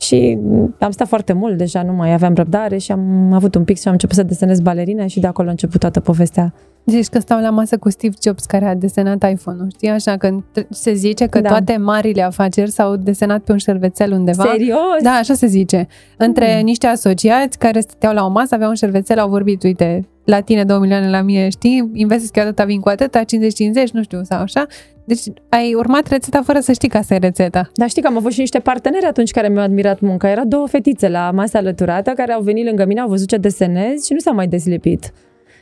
și 0.02 0.38
am 0.80 0.92
stat 0.92 1.08
foarte 1.08 1.34
mult, 1.34 1.58
deja 1.58 1.84
nu 1.84 1.94
mai 1.94 2.14
aveam 2.14 2.34
răbdare 2.34 2.78
și 2.78 2.92
am 2.92 3.34
avut 3.34 3.56
un 3.56 3.64
pic 3.64 3.80
și 3.80 3.88
am 3.88 3.94
început 3.94 4.16
să 4.16 4.24
desenez 4.24 4.60
balerine 4.60 5.08
și 5.08 5.20
de 5.20 5.28
acolo 5.28 5.48
a 5.48 5.52
început 5.52 5.80
toată 5.80 6.00
povestea. 6.00 6.54
Zici 6.90 7.08
că 7.08 7.20
stau 7.20 7.42
la 7.42 7.50
masă 7.50 7.78
cu 7.78 7.90
Steve 7.90 8.16
Jobs 8.24 8.46
care 8.46 8.66
a 8.66 8.76
desenat 8.76 9.30
iPhone-ul, 9.32 9.68
știi? 9.76 9.90
Așa 9.90 10.18
că 10.18 10.28
între- 10.28 10.68
se 10.70 10.94
zice 10.94 11.26
că 11.26 11.40
Da. 11.42 11.50
toate 11.50 11.78
marile 11.78 12.22
afaceri 12.22 12.72
s-au 12.72 12.96
desenat 12.96 13.42
pe 13.42 13.52
un 13.52 13.58
șervețel 13.58 14.12
undeva. 14.12 14.44
Serios? 14.52 14.78
Da, 15.02 15.10
așa 15.12 15.34
se 15.34 15.48
zice. 15.48 15.88
Între 16.18 16.56
Mm. 16.58 16.64
niște 16.64 16.88
asociați 16.88 17.58
care 17.58 17.80
stăteau 17.80 18.14
la 18.14 18.26
o 18.26 18.30
masă, 18.30 18.56
aveau 18.56 18.70
un 18.70 18.76
șervețel, 18.76 19.20
au 19.20 19.30
vorbit, 19.30 19.64
uite, 19.64 20.08
la 20.26 20.40
tine 20.40 20.64
2 20.64 20.80
milioane, 20.80 21.10
la 21.10 21.22
mine, 21.22 21.50
știi, 21.50 21.90
investesc 21.94 22.36
eu 22.36 22.44
atâta, 22.44 22.64
vin 22.64 22.80
cu 22.80 22.90
atâta, 22.90 23.24
50-50, 23.24 23.90
nu 23.92 24.04
știu, 24.04 24.22
sau 24.24 24.40
așa. 24.42 24.66
Deci 25.06 25.20
ai 25.50 25.74
urmat 25.74 26.08
rețeta 26.08 26.42
fără 26.42 26.60
să 26.60 26.72
știi 26.72 26.90
că 26.90 26.98
asta 26.98 27.14
e 27.14 27.18
rețeta. 27.18 27.70
Dar 27.74 27.90
știi 27.90 28.02
că 28.02 28.08
am 28.08 28.18
avut 28.18 28.32
și 28.32 28.40
niște 28.40 28.60
parteneri 28.60 29.06
atunci 29.06 29.32
care 29.32 29.48
mi-au 29.48 29.64
admirat 29.64 30.00
munca. 30.00 30.30
Erau 30.30 30.46
două 30.46 30.68
fetițe 30.68 31.10
la 31.10 31.32
masa 31.34 31.58
alăturată 31.60 32.12
care 32.12 32.32
au 32.34 32.42
venit 32.42 32.66
lângă 32.66 32.86
mine, 32.86 33.00
au 33.00 33.08
văzut 33.10 33.28
ce 33.28 33.38
desenez 33.38 34.06
și 34.06 34.14
nu 34.14 34.20
s-au 34.20 34.34
mai 34.36 34.48
deslipit. 34.48 35.12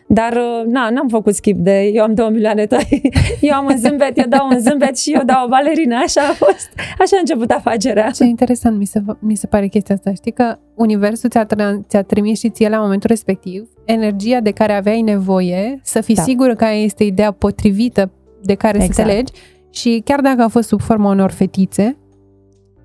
Dar, 0.10 0.34
uh, 0.34 0.66
na, 0.66 0.90
n-am 0.90 1.08
făcut 1.08 1.34
schimb 1.36 1.60
de 1.60 1.82
eu 1.82 2.04
am 2.04 2.14
două 2.14 2.30
milioane 2.30 2.66
tăi, 2.66 3.02
eu 3.42 3.54
am 3.56 3.66
un 3.66 3.78
zâmbet, 3.78 4.18
eu 4.18 4.26
dau 4.30 4.48
un 4.52 4.60
zâmbet 4.60 4.98
și 4.98 5.12
eu 5.12 5.22
dau 5.26 5.46
o 5.46 5.48
balerină. 5.48 5.96
Așa 5.96 6.22
a 6.22 6.34
fost. 6.34 6.70
Așa 7.00 7.16
a 7.16 7.20
început 7.20 7.52
afacerea. 7.52 8.10
Ce 8.10 8.24
interesant 8.24 8.78
mi 8.78 8.86
se, 8.86 9.02
mi 9.20 9.36
se 9.36 9.48
pare 9.48 9.68
chestia 9.68 9.96
asta. 9.96 10.14
Știi 10.14 10.32
că 10.32 10.58
universul 10.76 11.30
ți-a, 11.30 11.46
tra- 11.46 11.88
ți-a 11.88 12.02
trimis 12.02 12.40
și 12.40 12.50
ție 12.50 12.70
la 12.70 12.80
momentul 12.80 13.10
respectiv 13.10 13.68
energia 13.86 14.40
de 14.40 14.52
care 14.52 14.74
aveai 14.74 15.02
nevoie, 15.02 15.80
să 15.84 16.02
fii 16.02 16.16
Da. 16.16 16.22
sigură 16.22 16.56
că 16.56 16.64
aia 16.64 16.84
este 16.84 17.04
ideea 17.04 17.32
potrivită 17.32 18.12
de 18.44 18.54
care 18.54 18.78
să 18.80 18.84
Exact. 18.86 19.10
te 19.10 19.16
legi 19.16 19.32
și 19.70 20.02
chiar 20.06 20.22
dacă 20.22 20.42
a 20.42 20.48
fost 20.48 20.68
sub 20.68 20.82
forma 20.82 21.10
unor 21.10 21.32
fetițe, 21.32 21.98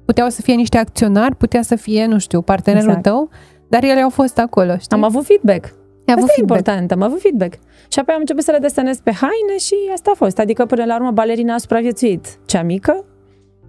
puteau 0.04 0.28
să 0.28 0.42
fie 0.42 0.54
niște 0.54 0.78
acționari, 0.78 1.36
putea 1.36 1.62
să 1.62 1.74
fie, 1.76 2.06
nu 2.06 2.18
știu, 2.18 2.42
partenerul 2.42 2.88
Exact. 2.88 3.04
tău, 3.06 3.28
dar 3.68 3.82
ele 3.84 4.00
au 4.00 4.10
fost 4.10 4.38
acolo, 4.38 4.72
știi? 4.72 4.96
Am 4.96 5.02
avut 5.02 5.24
feedback. 5.24 5.74
Ai 6.06 6.14
avut 6.14 6.22
Asta 6.22 6.32
e 6.32 6.36
feedback. 6.36 6.58
important, 6.58 6.92
am 6.92 7.02
avut 7.02 7.20
feedback. 7.20 7.54
Și 7.88 7.98
apoi 7.98 8.14
am 8.14 8.20
început 8.20 8.42
să 8.42 8.50
le 8.50 8.58
desenez 8.58 8.98
pe 9.00 9.12
haine 9.12 9.58
și 9.58 9.74
asta 9.92 10.10
a 10.14 10.16
fost. 10.16 10.38
Adică 10.38 10.66
până 10.66 10.84
la 10.84 10.94
urmă 10.94 11.10
balerina 11.10 11.54
a 11.54 11.58
supraviețuit 11.58 12.38
cea 12.46 12.62
mică 12.62 13.04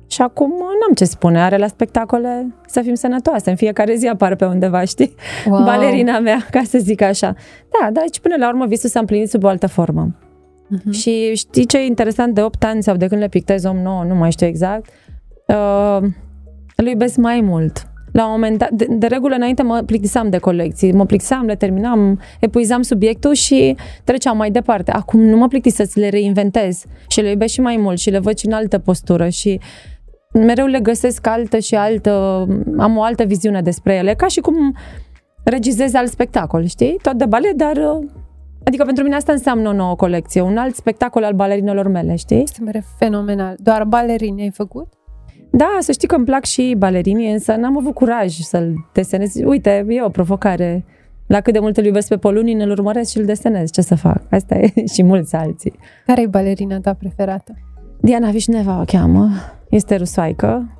și 0.08 0.22
acum 0.22 0.50
n-am 0.50 0.94
ce 0.96 1.06
spune, 1.06 1.42
are 1.42 1.58
la 1.58 1.68
spectacole 1.68 2.54
să 2.68 2.82
fim 2.82 2.94
sănătoase. 2.94 3.50
În 3.50 3.56
fiecare 3.56 3.96
zi 3.96 4.08
apar 4.08 4.36
pe 4.36 4.46
undeva, 4.46 4.84
știi? 4.84 5.16
Wow. 5.46 5.64
Balerina 5.70 6.20
mea, 6.20 6.46
ca 6.52 6.62
să 6.64 6.78
zic 6.78 7.02
așa. 7.02 7.36
Da, 7.80 7.92
dar 7.92 8.04
aici 8.04 8.20
până 8.20 8.36
la 8.38 8.48
urmă 8.48 8.66
visul 8.66 8.90
s-a 8.90 9.00
împlinit 9.00 9.30
sub 9.30 9.44
o 9.44 9.48
altă 9.48 9.68
formă. 9.68 10.16
Mhm. 10.68 10.92
Și 10.92 11.36
știi 11.36 11.66
ce 11.66 11.78
e 11.78 11.86
interesant 11.86 12.34
de 12.34 12.42
8 12.42 12.64
ani 12.64 12.84
sau 12.84 12.96
de 12.96 13.08
când 13.08 13.22
le 13.22 13.28
pictez 13.28 13.64
om 13.64 13.78
nou, 13.78 14.04
nu 14.04 14.16
mai 14.16 14.32
știu 14.32 14.48
exact, 14.48 14.90
uh, 15.48 15.98
îl 16.76 16.86
iubesc 16.86 17.16
mai 17.16 17.42
mult. 17.42 17.88
La 18.14 18.26
un 18.26 18.32
moment 18.32 18.58
dat, 18.58 18.70
de, 18.70 18.86
de 18.90 19.08
regulă 19.08 19.36
înainte 19.36 19.64
mă 19.64 19.82
plictiseam 19.86 20.30
de 20.30 20.38
colecții, 20.38 20.92
mă 20.92 21.06
plictiseam, 21.06 21.46
le 21.46 21.56
terminam, 21.56 22.20
epuizam 22.40 22.82
subiectul 22.82 23.34
și 23.34 23.76
treceam 24.04 24.38
mai 24.38 24.52
departe. 24.52 24.92
Acum 24.92 25.20
nu 25.20 25.38
mă 25.38 25.48
plictisesc, 25.48 25.96
le 25.96 26.10
reinventez 26.10 26.84
și 27.08 27.22
le 27.22 27.30
iubesc 27.30 27.54
și 27.54 27.62
mai 27.62 27.78
mult 27.78 28.00
și 28.00 28.10
le 28.10 28.20
văd 28.20 28.38
și 28.38 28.46
în 28.46 28.54
altă 28.54 28.78
postură 28.78 29.30
și 29.30 29.60
mereu 30.34 30.66
le 30.66 30.80
găsesc 30.80 31.28
altă 31.28 31.60
și 31.60 31.76
altă, 31.76 32.12
am 32.78 32.98
o 32.98 33.02
altă 33.02 33.24
viziune 33.24 33.62
despre 33.62 33.94
ele, 33.94 34.14
ca 34.14 34.28
și 34.28 34.40
cum 34.40 34.76
regizez 35.44 35.94
alt 35.94 36.10
spectacol, 36.10 36.66
știi? 36.66 36.98
Tot 37.02 37.14
de 37.14 37.26
balet, 37.26 37.56
dar 37.56 37.78
uh, 37.78 38.10
Adică 38.66 38.84
pentru 38.84 39.04
mine 39.04 39.16
asta 39.16 39.32
înseamnă 39.32 39.70
o 39.70 39.74
nouă 39.74 39.96
colecție, 39.96 40.42
un 40.42 40.58
alt 40.58 40.76
spectacol 40.76 41.24
al 41.24 41.34
balerinelor 41.34 41.88
mele, 41.88 42.16
știi? 42.16 42.48
Se 42.48 42.62
pare 42.66 42.84
fenomenal. 42.98 43.56
Doar 43.58 43.84
balerini 43.84 44.42
ai 44.42 44.52
făcut? 44.52 44.88
Da, 45.56 45.78
să 45.80 45.92
știi 45.92 46.08
că 46.08 46.16
îmi 46.16 46.26
plac 46.26 46.44
și 46.44 46.76
balerinii, 46.78 47.32
însă 47.32 47.56
n-am 47.56 47.78
avut 47.78 47.94
curaj 47.94 48.34
să-l 48.38 48.74
desenez. 48.94 49.36
Uite, 49.44 49.86
e 49.90 50.04
o 50.04 50.10
provocare. 50.10 50.86
La 51.28 51.42
cât 51.42 51.54
de 51.54 51.60
mult 51.60 51.78
îl 51.78 51.86
iubesc 51.86 52.08
pe 52.08 52.18
Polunin, 52.18 52.60
îl 52.60 52.70
urmăresc 52.70 53.12
și 53.12 53.18
îl 53.18 53.26
desenez. 53.26 53.72
Ce 53.72 53.82
să 53.82 53.96
fac? 53.96 54.22
Asta 54.32 54.56
e 54.56 54.74
și 54.94 55.04
mulți 55.04 55.36
alții. 55.36 55.74
Care 56.06 56.22
e 56.22 56.28
balerina 56.28 56.80
ta 56.80 56.94
preferată? 56.94 57.54
Diana 58.02 58.30
Vișneva 58.30 58.80
o 58.80 58.84
cheamă. 58.84 59.30
Este 59.70 59.96
rusoaică. 59.96 60.78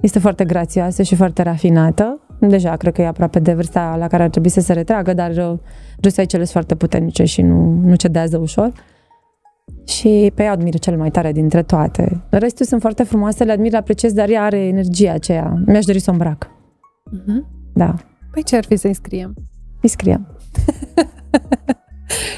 Este 0.00 0.18
foarte 0.18 0.44
grațioasă 0.44 1.02
și 1.02 1.14
foarte 1.14 1.42
rafinată. 1.42 2.20
Deja 2.40 2.76
cred 2.76 2.92
că 2.92 3.02
e 3.02 3.06
aproape 3.06 3.38
de 3.38 3.52
vârsta 3.52 3.96
la 3.98 4.06
care 4.06 4.22
ar 4.22 4.28
trebui 4.28 4.48
să 4.48 4.60
se 4.60 4.72
retragă, 4.72 5.12
dar 5.12 5.30
uh, 5.30 5.58
rusoaicele 6.02 6.42
sunt 6.42 6.52
foarte 6.52 6.74
puternice 6.74 7.24
și 7.24 7.42
nu, 7.42 7.80
nu 7.84 7.94
cedează 7.94 8.38
ușor. 8.38 8.72
Și 9.86 10.32
pe 10.34 10.42
ea 10.42 10.50
o 10.50 10.52
admir 10.52 10.78
cel 10.78 10.96
mai 10.96 11.10
tare 11.10 11.32
dintre 11.32 11.62
toate. 11.62 12.20
Restul 12.30 12.66
sunt 12.66 12.80
foarte 12.80 13.02
frumoase, 13.02 13.44
le 13.44 13.52
admir, 13.52 13.70
le 13.70 13.76
apreciez, 13.76 14.12
dar 14.12 14.28
ea 14.28 14.42
are 14.42 14.58
energia 14.58 15.12
aceea. 15.12 15.62
Mi-aș 15.66 15.84
dori 15.84 15.98
să 15.98 16.10
o 16.10 16.12
îmbrac. 16.12 16.50
Mhm. 17.10 17.46
Da, 17.74 17.94
Păi 18.32 18.42
ce 18.42 18.56
ar 18.56 18.64
fi 18.64 18.76
să-i 18.76 18.94
scriem? 18.94 19.34
îi 19.82 19.88
scriem. 19.88 20.26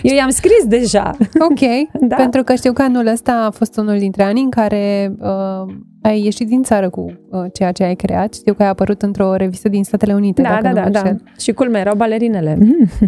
Eu 0.02 0.14
i-am 0.14 0.30
scris 0.30 0.64
deja. 0.66 1.11
Ok, 1.50 1.61
Da. 2.08 2.16
pentru 2.16 2.42
că 2.42 2.54
știu 2.54 2.73
că 2.73 2.82
anul 2.82 3.06
ăsta 3.06 3.32
a 3.47 3.50
fost 3.50 3.76
unul 3.76 3.99
dintre 3.99 4.23
ani 4.23 4.40
în 4.40 4.50
care 4.50 5.12
uh, 5.18 5.75
ai 6.02 6.25
ieșit 6.25 6.49
din 6.49 6.62
țară 6.62 6.90
cu 6.90 7.00
uh, 7.31 7.45
ceea 7.52 7.73
ce 7.73 7.83
ai 7.83 7.95
creat. 7.95 8.35
Știu 8.35 8.55
că 8.55 8.62
ai 8.62 8.69
apărut 8.69 9.02
într-o 9.02 9.35
revistă 9.35 9.69
din 9.69 9.85
Statele 9.85 10.14
Unite, 10.14 10.43
Da, 10.43 10.49
dacă 10.49 10.62
da, 10.62 10.69
nu 10.69 10.75
da, 10.75 10.83
mă 10.83 10.90
da. 10.90 10.99
înșel. 10.99 11.23
Și 11.38 11.52
culmea, 11.52 11.81
erau 11.81 11.95
balerinele. 11.95 12.59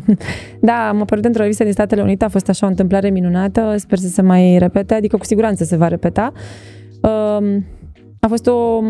da, 0.61 0.89
am 0.89 1.01
apărut 1.01 1.25
într-o 1.25 1.43
revistă 1.43 1.63
din 1.63 1.73
Statele 1.73 2.03
Unite, 2.03 2.25
a 2.25 2.29
fost 2.29 2.49
așa 2.49 2.67
o 2.67 2.69
întâmplare 2.69 3.11
minunată, 3.11 3.75
sper 3.77 3.99
să 3.99 4.09
se 4.09 4.23
mai 4.23 4.59
repete, 4.59 4.95
adică 4.95 5.17
cu 5.17 5.25
siguranță 5.25 5.65
se 5.65 5.77
va 5.77 5.89
repeta. 5.89 6.33
Um, 7.03 7.65
a 8.21 8.27
fost 8.29 8.47
o, 8.47 8.81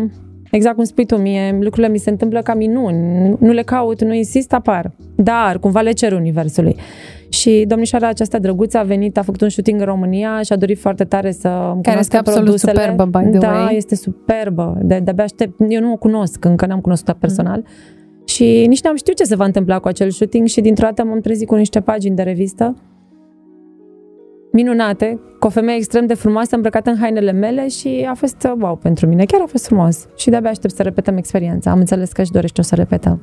exact 0.51 0.75
cum 0.75 0.83
spui 0.83 1.05
tu 1.05 1.17
mie, 1.17 1.51
lucrurile 1.51 1.89
mi 1.91 1.97
se 1.97 2.09
întâmplă 2.09 2.41
ca 2.41 2.53
minuni, 2.53 3.35
nu 3.39 3.51
le 3.51 3.61
caut, 3.61 4.03
nu 4.03 4.13
insist, 4.13 4.53
apar. 4.53 4.91
Dar, 5.15 5.59
cumva 5.59 5.81
le 5.81 5.91
cer 5.91 6.11
universului. 6.11 6.75
Și 7.31 7.63
domnișoara 7.67 8.07
aceasta 8.07 8.39
drăguță 8.39 8.77
a 8.77 8.83
venit, 8.83 9.17
a 9.17 9.21
făcut 9.21 9.41
un 9.41 9.49
shooting 9.49 9.79
în 9.79 9.85
România 9.85 10.41
și 10.41 10.53
a 10.53 10.55
dorit 10.55 10.79
foarte 10.79 11.03
tare 11.03 11.31
să 11.31 11.47
îmi 11.47 11.83
Care 11.83 11.99
este 11.99 12.17
cunoască 12.17 12.17
absolut 12.17 12.43
produsele. 12.43 12.81
superbă, 12.81 13.19
by 13.19 13.29
the 13.29 13.39
da, 13.39 13.51
way. 13.51 13.75
este 13.75 13.95
superbă. 13.95 14.77
De, 14.81 14.99
de-abia 14.99 15.23
aștept. 15.23 15.59
Eu 15.67 15.81
nu 15.81 15.91
o 15.91 15.95
cunosc, 15.95 16.45
încă 16.45 16.65
n-am 16.65 16.81
cunoscut-o 16.81 17.17
personal. 17.19 17.63
Și 18.25 18.65
nici 18.67 18.83
n-am 18.83 18.95
știut 18.95 19.17
ce 19.17 19.23
se 19.23 19.35
va 19.35 19.45
întâmpla 19.45 19.79
cu 19.79 19.87
acel 19.87 20.09
shooting 20.09 20.47
și 20.47 20.61
dintr-o 20.61 20.85
dată 20.85 21.03
m-am 21.03 21.19
trezit 21.19 21.47
cu 21.47 21.55
niște 21.55 21.79
pagini 21.79 22.15
de 22.15 22.21
revistă 22.21 22.75
minunate, 24.51 25.19
cu 25.39 25.47
o 25.47 25.49
femeie 25.49 25.77
extrem 25.77 26.05
de 26.05 26.13
frumoasă 26.13 26.55
îmbrăcată 26.55 26.89
în 26.89 26.97
hainele 26.97 27.31
mele 27.31 27.67
și 27.67 28.07
a 28.09 28.13
fost 28.13 28.43
uh, 28.45 28.53
wow 28.59 28.75
pentru 28.75 29.07
mine, 29.07 29.25
chiar 29.25 29.41
a 29.41 29.45
fost 29.45 29.65
frumos. 29.65 30.07
Și 30.15 30.29
de-abia 30.29 30.49
aștept 30.49 30.75
să 30.75 30.83
repetăm 30.83 31.17
experiența. 31.17 31.71
Am 31.71 31.79
înțeles 31.79 32.11
că 32.11 32.21
își 32.21 32.31
dorește 32.31 32.61
o 32.61 32.63
să 32.63 32.75
repetăm. 32.75 33.21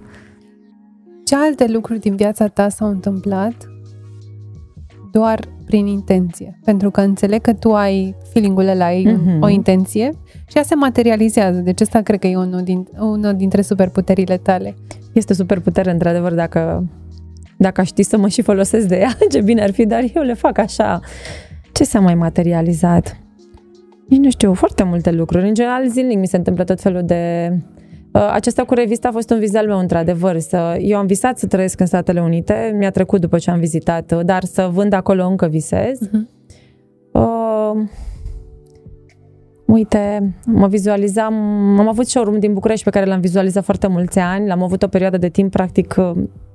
Ce 1.25 1.37
alte 1.37 1.67
lucruri 1.67 1.99
din 1.99 2.17
viața 2.17 2.47
ta 2.47 2.69
s-au 2.69 2.89
întâmplat 2.89 3.69
doar 5.19 5.41
prin 5.65 5.87
intenție. 5.87 6.59
Pentru 6.65 6.91
că 6.91 7.01
înțeleg 7.01 7.41
că 7.41 7.53
tu 7.53 7.73
ai 7.75 8.15
feeling-ul 8.33 8.69
ăla, 8.69 8.85
ai 8.85 9.03
Mhm. 9.23 9.43
o 9.43 9.49
intenție 9.49 10.11
și 10.47 10.57
ea 10.57 10.63
se 10.63 10.75
materializează. 10.75 11.59
Deci 11.61 11.81
ăsta 11.81 12.01
cred 12.01 12.19
că 12.19 12.27
e 12.27 12.37
unul, 12.37 12.63
din, 12.63 12.89
unul 13.01 13.35
dintre 13.37 13.63
superputerile 13.63 14.37
tale. 14.37 14.75
Este 15.13 15.35
super 15.35 15.61
putere, 15.61 15.91
într-adevăr, 15.91 16.33
dacă, 16.35 16.85
dacă 17.57 17.81
aș 17.81 17.87
ști 17.87 18.03
să 18.03 18.17
mă 18.19 18.29
și 18.29 18.43
folosesc 18.43 18.87
de 18.87 18.97
ea, 18.97 19.11
ce 19.33 19.41
bine 19.41 19.63
ar 19.63 19.71
fi, 19.73 19.87
dar 19.87 20.05
eu 20.15 20.23
le 20.23 20.35
fac 20.35 20.59
așa. 20.59 21.01
Ce 21.73 21.85
s-a 21.85 22.01
mai 22.01 22.15
materializat? 22.15 23.17
Nici 24.09 24.21
nu 24.21 24.31
știu, 24.31 24.55
foarte 24.55 24.83
multe 24.83 25.11
lucruri. 25.11 25.49
În 25.49 25.55
general, 25.55 25.89
zilnic 25.89 26.19
mi 26.19 26.27
se 26.27 26.37
întâmplă 26.37 26.65
tot 26.65 26.81
felul 26.81 27.03
de... 27.05 27.53
Uh, 28.13 28.31
Acesta 28.33 28.65
cu 28.65 28.75
revista 28.75 29.09
a 29.09 29.13
fost 29.13 29.31
un 29.31 29.39
vis 29.39 29.55
al 29.55 29.67
meu, 29.67 29.79
într-adevăr. 29.79 30.39
Să... 30.39 30.77
Eu 30.81 30.99
am 30.99 31.07
visat 31.07 31.39
să 31.39 31.47
trăiesc 31.47 31.81
în 31.81 31.87
Statele 31.87 32.21
Unite, 32.21 32.75
mi-a 32.77 32.91
trecut 32.91 33.21
după 33.21 33.39
ce 33.39 33.51
am 33.51 33.59
vizitat, 33.59 34.13
uh, 34.13 34.25
dar 34.25 34.45
să 34.45 34.69
vând 34.73 34.93
acolo 34.93 35.27
încă 35.27 35.47
visez. 35.47 35.99
Mhm. 36.01 36.29
Uh, 37.13 37.89
uite, 39.67 40.35
mă 40.47 40.69
vizualizam, 40.69 41.35
am 41.79 41.89
avut 41.89 42.07
showroom 42.07 42.39
din 42.39 42.53
București 42.53 42.85
pe 42.85 42.91
care 42.91 43.07
l-am 43.07 43.21
vizualizat 43.21 43.65
foarte 43.65 43.87
mulți 43.87 44.19
ani, 44.19 44.47
l-am 44.47 44.63
avut 44.63 44.83
o 44.83 44.89
perioadă 44.89 45.17
de 45.17 45.29
timp, 45.29 45.51
practic 45.51 45.95
uh, 45.99 46.13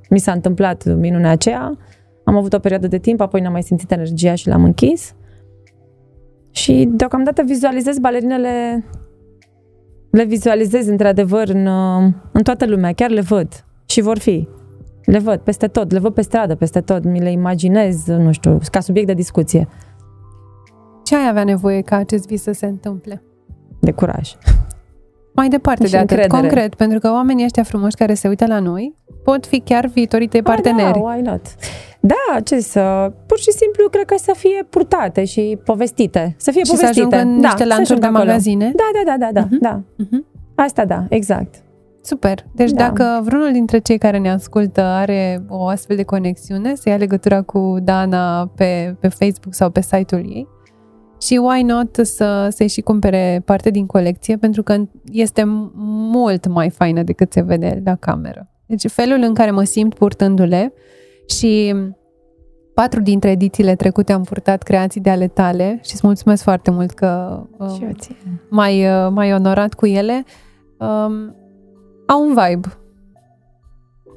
mi 0.10 0.20
s-a 0.20 0.32
întâmplat 0.32 0.96
minunea 0.96 1.32
aceea, 1.32 1.78
am 2.24 2.36
avut 2.36 2.54
o 2.54 2.60
perioadă 2.60 2.88
de 2.88 2.98
timp, 2.98 3.22
apoi 3.22 3.42
n-am 3.42 3.52
mai 3.52 3.64
simțit 3.64 3.92
energia 3.92 4.36
și 4.36 4.48
l-am 4.48 4.64
închis. 4.64 5.16
Și 6.52 6.90
deocamdată 6.92 7.44
vizualizez 7.46 7.98
balerinele, 8.00 8.84
le 10.14 10.24
vizualizez 10.24 10.88
într-adevăr 10.88 11.48
în, 11.48 11.66
uh, 11.66 12.14
în 12.32 12.44
toată 12.44 12.66
lumea, 12.66 12.92
chiar 12.92 13.10
le 13.10 13.22
văd 13.22 13.66
și 13.86 14.02
vor 14.02 14.18
fi. 14.18 14.48
Le 15.06 15.20
văd 15.20 15.40
peste 15.40 15.68
tot, 15.68 15.92
le 15.92 16.00
văd 16.00 16.14
pe 16.14 16.22
stradă, 16.22 16.56
peste 16.56 16.82
tot, 16.82 17.04
mi 17.04 17.20
le 17.20 17.32
imaginez, 17.32 18.06
nu 18.06 18.32
știu, 18.32 18.60
ca 18.72 18.80
subiect 18.80 19.08
de 19.08 19.14
discuție, 19.14 19.68
Ce 21.04 21.16
ai 21.16 21.28
avea 21.30 21.44
nevoie 21.44 21.82
ca 21.82 21.96
acest 21.96 22.28
vis 22.28 22.42
să 22.42 22.52
se 22.52 22.66
întâmple? 22.66 23.24
de 23.84 23.92
curaj. 23.92 24.36
Mai 25.36 25.48
departe 25.48 25.86
Și 25.86 25.92
de 25.92 25.98
atât, 25.98 26.10
încredere. 26.12 26.42
concret, 26.42 26.76
pentru 26.76 27.00
că 27.00 27.12
oamenii 27.12 27.44
ăștia 27.46 27.64
frumoși 27.64 27.96
care 27.96 28.14
se 28.14 28.28
uită 28.28 28.46
la 28.48 28.60
noi 28.60 28.96
pot 29.24 29.46
fi 29.46 29.60
chiar 29.60 29.86
viitorii 29.86 30.28
tăi 30.28 30.42
parteneri. 30.42 30.88
Ah, 30.88 30.94
da, 30.94 31.00
why 31.00 31.22
not? 31.22 31.42
Da, 32.00 32.40
ce 32.44 32.60
să... 32.60 33.12
Pur 33.26 33.40
și 33.40 33.52
simplu, 33.52 33.90
cred 33.90 34.06
că 34.06 34.16
să 34.18 34.32
fie 34.38 34.66
purtate 34.70 35.26
și 35.26 35.58
povestite. 35.66 36.36
Să 36.38 36.52
fie 36.52 36.64
Și 36.64 36.70
să 36.70 36.76
povestite. 36.76 37.16
ajungă 37.16 37.30
în 37.32 37.42
da, 37.42 37.48
niște 37.48 37.62
să 37.64 37.68
lanțuri 37.68 38.00
de 38.00 38.06
ajungă 38.06 38.06
acolo. 38.06 38.24
magazine? 38.30 38.72
Da, 38.76 38.84
da, 39.06 39.16
da, 39.18 39.26
da, 39.26 39.32
da, 39.42 39.48
Mhm. 39.50 39.58
da. 39.62 39.82
Mhm. 39.98 40.26
Asta 40.56 40.86
da, 40.86 41.06
exact. 41.10 41.56
Super. 42.02 42.46
Deci 42.56 42.72
Da. 42.72 42.84
dacă 42.88 43.22
vreunul 43.24 43.52
dintre 43.52 43.78
cei 43.80 43.98
care 43.98 44.18
ne 44.18 44.32
ascultă 44.32 44.82
are 44.82 45.44
o 45.50 45.66
astfel 45.68 45.96
de 45.96 46.04
conexiune, 46.04 46.76
să 46.76 46.90
ia 46.90 46.96
legătura 46.96 47.42
cu 47.42 47.78
Dana 47.84 48.48
pe, 48.56 48.96
pe 49.00 49.08
Facebook 49.08 49.54
sau 49.54 49.70
pe 49.70 49.82
site-ul 49.82 50.22
ei 50.22 50.48
și 51.26 51.40
why 51.44 51.62
not 51.62 51.96
să, 51.96 52.48
să-i 52.52 52.68
și 52.68 52.82
cumpere 52.82 53.42
parte 53.46 53.70
din 53.70 53.86
colecție, 53.86 54.38
pentru 54.38 54.64
că 54.64 54.76
este 55.12 55.44
mult 56.14 56.48
mai 56.48 56.70
faină 56.70 57.04
decât 57.04 57.32
se 57.32 57.42
vede 57.42 57.82
la 57.86 57.96
cameră. 57.96 58.48
Deci 58.66 58.88
felul 58.92 59.20
în 59.22 59.34
care 59.34 59.52
mă 59.52 59.64
simt 59.64 59.94
purtându-le 59.94 60.74
și 61.28 61.76
patru 62.74 63.02
dintre 63.02 63.30
edițiile 63.32 63.76
trecute 63.76 64.14
am 64.14 64.24
purtat 64.24 64.64
creații 64.64 65.02
de 65.02 65.10
ale 65.10 65.28
tale 65.28 65.80
și 65.84 65.92
îți 65.94 66.02
mulțumesc 66.06 66.44
foarte 66.44 66.72
mult 66.72 66.92
că 66.92 67.42
uh, 67.58 67.70
Și 67.76 67.84
eu 67.84 67.92
ție. 68.00 68.16
m-ai, 68.50 68.86
uh, 68.86 69.12
m-ai 69.12 69.34
onorat 69.34 69.74
cu 69.74 69.86
ele. 69.86 70.24
Um, 70.80 71.36
au 72.08 72.22
un 72.28 72.28
vibe. 72.28 72.68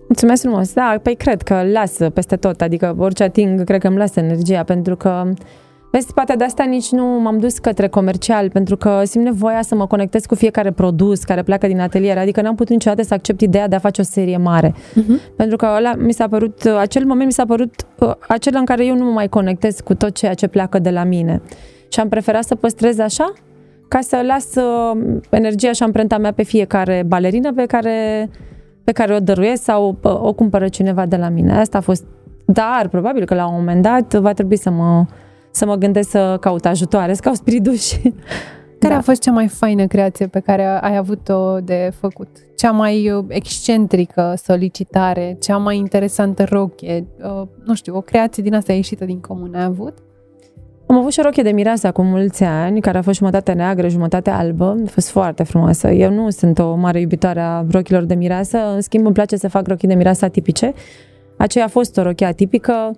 Mulțumesc 0.09 0.43
frumos. 0.43 0.73
Da, 0.73 0.99
păi 1.03 1.15
cred 1.15 1.43
că 1.43 1.63
lasă 1.73 2.11
peste 2.11 2.37
tot. 2.37 2.61
Adică 2.61 2.95
orice 2.99 3.23
ating, 3.23 3.65
cred 3.65 3.81
că 3.81 3.87
îmi 3.87 3.97
lasă 3.97 4.21
energia, 4.21 4.63
pentru 4.63 4.97
că 4.97 5.33
Vezi, 5.97 6.13
poate 6.13 6.35
de 6.35 6.45
asta 6.45 6.65
nici 6.65 6.91
nu 6.91 7.05
m-am 7.05 7.39
dus 7.39 7.59
către 7.59 7.89
comercial, 7.89 8.51
pentru 8.51 8.77
că 8.77 9.03
simt 9.05 9.25
nevoia 9.25 9.63
să 9.63 9.75
mă 9.75 9.87
conectez 9.87 10.25
cu 10.27 10.35
fiecare 10.35 10.71
produs 10.71 11.23
care 11.23 11.43
pleacă 11.43 11.67
din 11.67 11.81
atelier. 11.81 12.19
Adică 12.19 12.41
n-am 12.41 12.55
putut 12.55 12.73
niciodată 12.73 13.03
să 13.03 13.15
accept 13.15 13.41
ideea 13.41 13.69
de 13.69 13.75
a 13.75 13.79
face 13.79 14.01
o 14.01 14.05
serie 14.05 14.37
mare. 14.37 14.71
Uh-huh. 14.73 15.35
Pentru 15.37 15.57
că 15.57 15.69
ăla 15.77 15.95
mi 15.95 16.13
s-a 16.13 16.29
părut, 16.29 16.65
acel 16.79 17.05
moment 17.05 17.27
mi 17.27 17.33
s-a 17.33 17.45
părut 17.45 17.75
uh, 17.99 18.13
acela 18.29 18.59
în 18.59 18.65
care 18.65 18.87
eu 18.87 18.97
nu 18.97 19.05
mă 19.05 19.11
mai 19.11 19.29
conectez 19.29 19.81
cu 19.81 19.95
tot 19.95 20.15
ceea 20.15 20.35
ce 20.35 20.47
pleacă 20.47 20.79
de 20.79 20.91
la 20.91 21.05
mine. 21.05 21.43
Și 21.89 22.01
am 22.01 22.09
preferat 22.09 22.45
să 22.45 22.55
păstrez 22.55 22.99
așa, 22.99 23.33
ca 23.89 24.01
să 24.01 24.23
las 24.27 24.55
uh, 24.55 25.19
energia 25.31 25.73
și 25.73 25.83
amprenta 25.83 26.19
mea 26.19 26.33
pe 26.33 26.43
fiecare 26.43 27.05
balerină 27.07 27.53
pe 27.53 27.65
care, 27.67 28.31
pe 28.85 28.93
care 28.93 29.15
o 29.15 29.19
dăruiesc 29.19 29.63
sau 29.63 29.99
uh, 30.03 30.23
o 30.23 30.33
cumpără 30.33 30.69
cineva 30.69 31.07
de 31.07 31.17
la 31.17 31.29
mine. 31.29 31.59
Asta 31.59 31.79
a 31.79 31.81
fost. 31.81 32.05
Dar, 32.45 32.89
probabil 32.91 33.25
că 33.25 33.35
la 33.35 33.49
un 33.49 33.55
moment 33.57 33.83
dat 33.83 34.15
va 34.15 34.33
trebui 34.33 34.57
să 34.57 34.71
mă, 34.71 35.05
să 35.57 35.67
mă 35.67 35.75
gândesc 35.75 36.11
să 36.11 36.37
caut 36.41 36.65
ajutoare, 36.65 37.15
să 37.15 37.21
caut 37.25 37.37
spiriduși. 37.37 38.01
Care 38.81 38.93
Da. 38.93 38.99
a 38.99 39.03
fost 39.03 39.21
cea 39.21 39.33
mai 39.33 39.49
faină 39.49 39.87
creație 39.87 40.27
pe 40.27 40.41
care 40.41 40.65
ai 40.81 40.97
avut-o 40.97 41.61
de 41.61 41.91
făcut? 42.01 42.29
Cea 42.57 42.71
mai 42.71 43.11
uh, 43.11 43.25
excentrică 43.29 44.35
solicitare, 44.43 45.37
cea 45.41 45.57
mai 45.57 45.77
interesantă 45.77 46.45
roche, 46.45 47.07
uh, 47.23 47.47
nu 47.65 47.75
știu, 47.75 47.97
o 47.97 48.01
creație 48.01 48.43
din 48.43 48.55
asta 48.55 48.73
ieșită 48.73 49.05
din 49.05 49.21
comun 49.21 49.55
ai 49.55 49.63
avut? 49.65 49.99
Am 50.87 50.97
avut 50.97 51.13
și 51.13 51.21
o 51.21 51.23
rochie 51.23 51.43
de 51.43 51.51
mireasă 51.51 51.87
acum 51.87 52.07
mulți 52.07 52.43
ani, 52.43 52.81
care 52.81 52.99
a 52.99 53.03
fost 53.03 53.19
jumătate 53.19 53.53
neagră, 53.53 53.89
jumătate 53.89 54.31
albă. 54.31 54.79
A 54.87 54.89
fost 54.91 55.09
foarte 55.09 55.43
frumoasă. 55.43 55.91
Eu 55.91 56.11
nu 56.13 56.31
sunt 56.31 56.59
o 56.59 56.75
mare 56.75 57.01
iubitoare 57.01 57.41
a 57.41 57.65
rochilor 57.71 58.05
de 58.05 58.15
mireasă, 58.15 58.59
în 58.75 58.81
schimb 58.81 59.05
îmi 59.05 59.15
place 59.15 59.37
să 59.37 59.49
fac 59.49 59.67
rochii 59.67 59.89
de 59.89 59.95
mireasă 59.95 60.25
atipice. 60.25 60.73
Aceea 61.37 61.65
a 61.65 61.69
fost 61.69 61.97
o 61.97 62.03
rochie 62.03 62.27
atipică. 62.27 62.91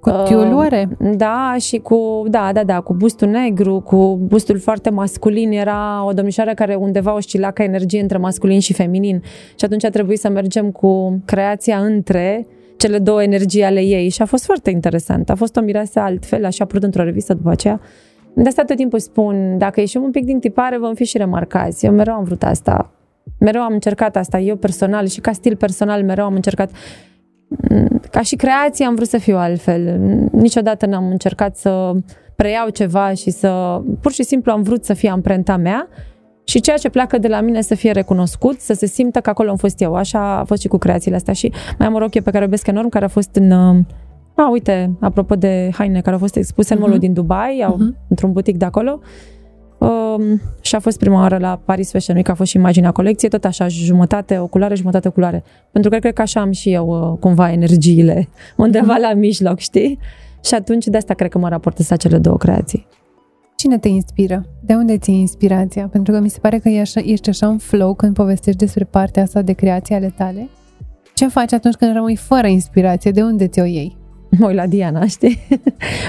Cu 0.00 0.10
Uh, 0.10 0.22
tiul 0.24 0.54
oare? 0.54 0.88
Da, 1.16 1.56
și 1.60 1.78
cu, 1.78 2.24
da, 2.26 2.50
da, 2.52 2.64
da, 2.64 2.80
cu 2.80 2.94
bustul 2.94 3.28
negru, 3.28 3.80
cu 3.80 4.18
bustul 4.22 4.58
foarte 4.58 4.90
masculin. 4.90 5.52
Era 5.52 6.04
o 6.04 6.12
domnișoară 6.12 6.54
care 6.54 6.74
undeva 6.74 7.14
oscila 7.14 7.50
ca 7.50 7.62
energie 7.62 8.00
între 8.00 8.18
masculin 8.18 8.60
și 8.60 8.72
feminin. 8.72 9.22
Și 9.58 9.64
atunci 9.64 9.84
a 9.84 9.90
trebuit 9.90 10.18
să 10.18 10.28
mergem 10.28 10.70
cu 10.70 11.20
creația 11.24 11.78
între 11.78 12.46
cele 12.76 12.98
două 12.98 13.22
energii 13.22 13.64
ale 13.64 13.80
ei 13.80 14.08
și 14.08 14.22
a 14.22 14.24
fost 14.24 14.44
foarte 14.44 14.70
interesant. 14.70 15.30
A 15.30 15.34
fost 15.34 15.56
o 15.56 15.60
mireasă 15.60 16.00
altfel, 16.00 16.44
așa 16.44 16.64
apărut 16.64 16.82
într-o 16.82 17.02
revistă 17.02 17.34
după 17.34 17.50
aceea. 17.50 17.80
De 18.34 18.48
asta 18.48 18.64
tot 18.64 18.76
timpul 18.76 18.98
spun, 18.98 19.58
dacă 19.58 19.80
ieșim 19.80 20.02
un 20.02 20.10
pic 20.10 20.24
din 20.24 20.38
tipare, 20.38 20.78
vom 20.78 20.94
fi 20.94 21.04
și 21.04 21.16
remarcați. 21.16 21.86
Eu 21.86 21.92
mereu 21.92 22.14
am 22.14 22.24
vrut 22.24 22.42
asta. 22.42 22.90
Mereu 23.38 23.62
am 23.62 23.72
încercat 23.72 24.16
asta, 24.16 24.38
eu 24.38 24.56
personal 24.56 25.06
și 25.06 25.20
ca 25.20 25.32
stil 25.32 25.56
personal 25.56 26.04
mereu 26.04 26.24
am 26.24 26.34
încercat 26.34 26.70
Mm, 26.70 27.17
ca 28.10 28.20
și 28.22 28.36
creație 28.36 28.84
am 28.86 28.94
vrut 28.94 29.08
să 29.08 29.18
fiu 29.18 29.36
altfel. 29.36 29.98
Niciodată 30.32 30.86
n-am 30.86 31.10
încercat 31.10 31.56
să 31.56 31.92
preiau 32.36 32.68
ceva 32.68 33.12
și 33.12 33.30
să... 33.30 33.80
Pur 34.00 34.12
și 34.12 34.22
simplu 34.22 34.52
am 34.52 34.62
vrut 34.62 34.84
să 34.84 34.94
fie 34.94 35.10
amprenta 35.10 35.56
mea 35.56 35.88
și 36.44 36.60
ceea 36.60 36.76
ce 36.76 36.88
pleacă 36.88 37.18
de 37.18 37.28
la 37.28 37.40
mine 37.40 37.60
să 37.60 37.74
fie 37.74 37.90
recunoscut, 37.90 38.60
să 38.60 38.72
se 38.72 38.86
simtă 38.86 39.20
că 39.20 39.30
acolo 39.30 39.50
am 39.50 39.56
fost 39.56 39.80
eu. 39.80 39.94
Așa 39.94 40.38
a 40.38 40.44
fost 40.44 40.60
și 40.60 40.68
cu 40.68 40.78
creațiile 40.78 41.16
astea. 41.16 41.34
Și 41.34 41.52
mai 41.78 41.86
am 41.86 41.94
o 41.94 41.98
rochie 41.98 42.20
pe 42.20 42.30
care 42.30 42.42
o 42.42 42.44
iubesc 42.44 42.66
enorm, 42.66 42.88
care 42.88 43.04
a 43.04 43.08
fost 43.08 43.34
în... 43.34 43.50
uh, 43.50 43.76
A, 44.34 44.50
uite, 44.50 44.90
apropo 45.00 45.34
de 45.34 45.70
haine 45.72 46.00
care 46.00 46.12
au 46.12 46.18
fost 46.18 46.36
expuse 46.36 46.72
în 46.72 46.78
Mhm. 46.78 46.88
mall 46.88 46.98
din 47.00 47.12
Dubai, 47.12 47.62
au, 47.66 47.76
Mhm. 47.78 47.96
într-un 48.08 48.32
butic 48.32 48.56
de 48.56 48.64
acolo. 48.64 49.00
Um, 49.78 50.40
și 50.60 50.74
a 50.74 50.78
fost 50.78 50.98
prima 50.98 51.20
oară 51.20 51.38
la 51.38 51.60
Paris 51.64 51.90
Fashion 51.90 52.16
Week, 52.16 52.28
a 52.28 52.34
fost 52.34 52.50
și 52.50 52.56
imaginea 52.56 52.90
colecției, 52.90 53.30
tot 53.30 53.44
așa, 53.44 53.68
jumătate 53.68 54.38
o 54.38 54.46
culoare, 54.46 54.74
jumătate 54.74 55.08
culoare. 55.08 55.44
Pentru 55.72 55.90
că 55.90 55.98
cred 55.98 56.12
că 56.12 56.22
așa 56.22 56.40
am 56.40 56.50
și 56.50 56.72
eu 56.72 57.10
uh, 57.12 57.18
cumva 57.18 57.52
energiile, 57.52 58.28
undeva 58.56 58.96
la 58.96 59.14
mijloc, 59.14 59.58
știi? 59.58 59.98
Și 60.44 60.54
atunci 60.54 60.86
de 60.86 60.96
asta 60.96 61.14
cred 61.14 61.30
că 61.30 61.38
mă 61.38 61.48
raportez 61.48 61.88
la 61.88 61.96
cele 61.96 62.18
două 62.18 62.36
creații. 62.36 62.86
Cine 63.56 63.78
te 63.78 63.88
inspiră? 63.88 64.44
De 64.60 64.74
unde 64.74 64.98
ții 64.98 65.14
inspirația? 65.14 65.88
Pentru 65.92 66.12
că 66.12 66.20
mi 66.20 66.30
se 66.30 66.38
pare 66.38 66.58
că 66.58 66.68
ești 66.68 66.98
așa, 66.98 67.10
ești 67.10 67.28
așa 67.28 67.46
în 67.46 67.58
flow 67.58 67.94
când 67.94 68.14
povestești 68.14 68.58
despre 68.58 68.84
partea 68.84 69.22
asta 69.22 69.42
de 69.42 69.52
creație 69.52 69.94
ale 69.94 70.12
tale. 70.16 70.48
Ce 71.14 71.28
faci 71.28 71.52
atunci 71.52 71.74
când 71.74 71.94
rămâi 71.94 72.16
fără 72.16 72.46
inspirație? 72.46 73.10
De 73.10 73.22
unde 73.22 73.46
ți-o 73.46 73.64
iei? 73.64 73.96
Mă 74.38 74.46
uit 74.46 74.56
la 74.56 74.66
Diana, 74.66 75.06
știi? 75.16 75.38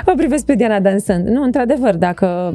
o 0.06 0.14
privesc 0.16 0.46
pe 0.46 0.56
Diana 0.56 0.80
dansând. 0.80 1.28
Nu, 1.28 1.44
într-adevăr, 1.44 1.96
dacă 1.96 2.54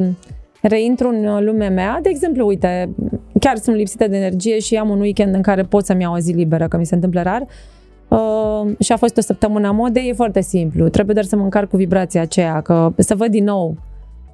reintru 0.69 1.09
în 1.09 1.45
lumea 1.45 1.71
mea, 1.71 1.99
de 2.03 2.09
exemplu, 2.09 2.47
uite, 2.47 2.95
chiar 3.41 3.57
sunt 3.57 3.77
lipsită 3.77 4.09
de 4.09 4.17
energie 4.17 4.59
și 4.59 4.77
am 4.77 4.89
un 4.89 5.01
weekend 5.01 5.35
în 5.35 5.43
care 5.43 5.63
pot 5.63 5.85
să-mi 5.85 6.03
iau 6.03 6.15
o 6.15 6.19
zi 6.19 6.33
liberă, 6.33 6.69
că 6.69 6.77
mi 6.77 6.87
se 6.87 6.95
întâmplă 6.95 7.23
rar, 7.23 7.47
Uh, 8.09 8.73
și 8.79 8.93
a 8.93 8.97
fost 8.97 9.17
o 9.17 9.21
săptămână 9.21 9.67
a 9.67 9.71
modei, 9.71 10.09
e 10.09 10.13
foarte 10.13 10.41
simplu. 10.41 10.89
Trebuie 10.89 11.15
doar 11.15 11.27
să 11.27 11.37
mă 11.37 11.43
încarc 11.43 11.69
cu 11.69 11.77
vibrația 11.77 12.21
aceea, 12.21 12.61
că 12.61 12.93
să 12.97 13.15
văd 13.15 13.29
din 13.29 13.45
nou 13.45 13.77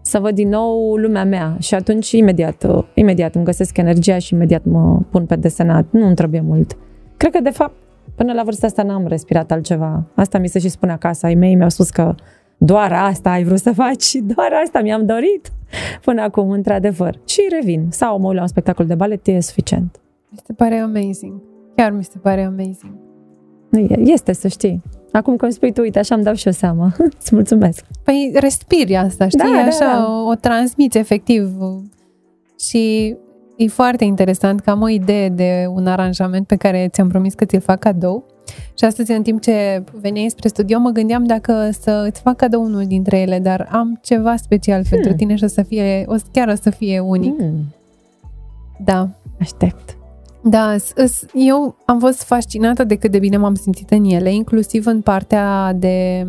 să 0.02 0.18
văd 0.18 0.34
din 0.34 0.48
nou 0.48 0.96
lumea 0.96 1.24
mea 1.24 1.56
și 1.58 1.74
atunci 1.74 2.10
imediat, 2.10 2.64
uh, 2.68 2.84
imediat 2.94 3.34
îmi 3.34 3.44
găsesc 3.44 3.76
energia 3.76 4.18
și 4.18 4.34
imediat 4.34 4.64
mă 4.64 5.00
pun 5.10 5.26
pe 5.26 5.36
desenat. 5.36 5.86
Nu 5.90 6.06
îmi 6.06 6.14
trebuie 6.14 6.40
mult. 6.40 6.76
Cred 7.16 7.32
că, 7.32 7.40
de 7.40 7.50
fapt, 7.50 7.74
până 8.14 8.32
la 8.32 8.42
vârsta 8.42 8.66
asta 8.66 8.82
n-am 8.82 9.06
respirat 9.06 9.50
altceva. 9.50 10.04
Asta 10.14 10.38
mi 10.38 10.48
se 10.48 10.58
și 10.58 10.68
spune 10.68 10.92
acasă. 10.92 11.26
Ai 11.26 11.34
mei 11.34 11.54
mi-au 11.54 11.68
spus 11.68 11.90
că 11.90 12.14
doar 12.58 12.92
asta 12.92 13.30
ai 13.30 13.44
vrut 13.44 13.58
să 13.58 13.72
faci 13.72 14.02
și 14.02 14.18
doar 14.18 14.52
asta 14.64 14.80
mi-am 14.80 15.06
dorit 15.06 15.52
până 16.04 16.22
acum, 16.22 16.50
într-adevăr. 16.50 17.20
Și 17.24 17.40
revin. 17.50 17.86
Sau 17.90 18.18
mă 18.18 18.26
uit 18.26 18.36
la 18.36 18.42
un 18.42 18.48
spectacol 18.48 18.86
de 18.86 18.94
balet, 18.94 19.26
e 19.26 19.40
suficient. 19.40 20.00
Mi 20.28 20.38
se 20.46 20.52
pare 20.52 20.78
amazing. 20.78 21.42
Chiar 21.76 21.92
mi 21.92 22.04
se 22.04 22.18
pare 22.18 22.44
amazing. 22.44 22.94
Este, 23.98 24.32
să 24.32 24.48
știi. 24.48 24.82
Acum 25.12 25.36
când 25.36 25.52
spui 25.52 25.72
tu, 25.72 25.80
uite, 25.80 25.98
așa 25.98 26.14
îmi 26.14 26.24
dau 26.24 26.34
și 26.34 26.46
eu 26.46 26.52
seama. 26.52 26.92
Îți 27.20 27.34
mulțumesc. 27.34 27.84
Păi 28.04 28.32
respiri 28.34 28.96
asta, 28.96 29.28
știi? 29.28 29.38
Da, 29.38 29.50
da, 29.54 29.58
așa 29.58 29.84
da. 29.84 30.06
O, 30.08 30.28
o 30.28 30.34
transmiți 30.34 30.98
efectiv. 30.98 31.50
Și 32.60 33.16
e 33.56 33.66
foarte 33.66 34.04
interesant 34.04 34.60
că 34.60 34.70
am 34.70 34.82
o 34.82 34.88
idee 34.88 35.28
de 35.28 35.66
un 35.74 35.86
aranjament 35.86 36.46
pe 36.46 36.56
care 36.56 36.88
ți-am 36.90 37.08
promis 37.08 37.34
că 37.34 37.44
ți-l 37.44 37.60
fac 37.60 37.78
cadou. 37.78 38.24
Și 38.78 38.84
astăzi, 38.84 39.12
în 39.12 39.22
timp 39.22 39.40
ce 39.40 39.84
veneai 40.00 40.28
spre 40.28 40.48
studio, 40.48 40.78
mă 40.78 40.90
gândeam 40.90 41.24
dacă 41.24 41.70
să 41.80 42.04
îți 42.10 42.20
fac 42.20 42.36
cadou 42.36 42.62
unul 42.62 42.84
dintre 42.84 43.18
ele, 43.18 43.38
dar 43.38 43.68
am 43.70 43.98
ceva 44.02 44.36
special 44.36 44.80
hmm. 44.80 44.90
pentru 44.90 45.12
tine 45.12 45.34
și 45.34 45.44
o 45.44 45.46
să 45.46 45.62
fie, 45.62 46.04
o, 46.06 46.14
chiar 46.32 46.48
o 46.48 46.54
să 46.62 46.70
fie 46.70 47.00
unic. 47.00 47.36
Hmm. 47.36 47.74
Da. 48.84 49.08
Aștept. 49.40 49.96
Da, 50.42 50.76
eu 51.34 51.76
am 51.84 51.98
fost 51.98 52.22
fascinată 52.22 52.84
de 52.84 52.94
cât 52.94 53.10
de 53.10 53.18
bine 53.18 53.36
m-am 53.36 53.54
simțit 53.54 53.90
în 53.90 54.04
ele, 54.04 54.32
inclusiv 54.32 54.86
în 54.86 55.00
partea 55.00 55.72
de 55.72 56.26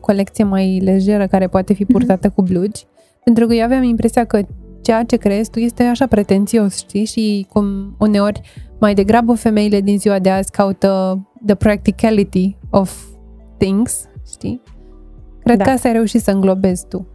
colecție 0.00 0.44
mai 0.44 0.78
lejeră 0.78 1.26
care 1.26 1.46
poate 1.46 1.72
fi 1.72 1.84
purtată 1.84 2.30
cu 2.30 2.42
blugi, 2.42 2.84
pentru 3.24 3.46
că 3.46 3.54
eu 3.54 3.64
aveam 3.64 3.82
impresia 3.82 4.24
că 4.24 4.40
ceea 4.82 5.02
ce 5.02 5.16
crezi 5.16 5.50
tu 5.50 5.58
este 5.58 5.82
așa 5.82 6.06
pretențios, 6.06 6.76
știi? 6.76 7.04
Și 7.04 7.46
cum 7.52 7.96
uneori 7.98 8.40
mai 8.78 8.94
degrabă 8.94 9.34
femeile 9.34 9.80
din 9.80 9.98
ziua 9.98 10.18
de 10.18 10.30
azi 10.30 10.50
caută 10.50 11.20
the 11.46 11.54
practicality 11.54 12.56
of 12.70 13.02
things, 13.58 14.08
știi? 14.32 14.62
Cred 15.42 15.58
da. 15.58 15.64
că 15.64 15.70
asta 15.70 15.88
ai 15.88 15.94
reușit 15.94 16.20
să 16.20 16.30
înglobezi 16.30 16.86
tu. 16.88 17.08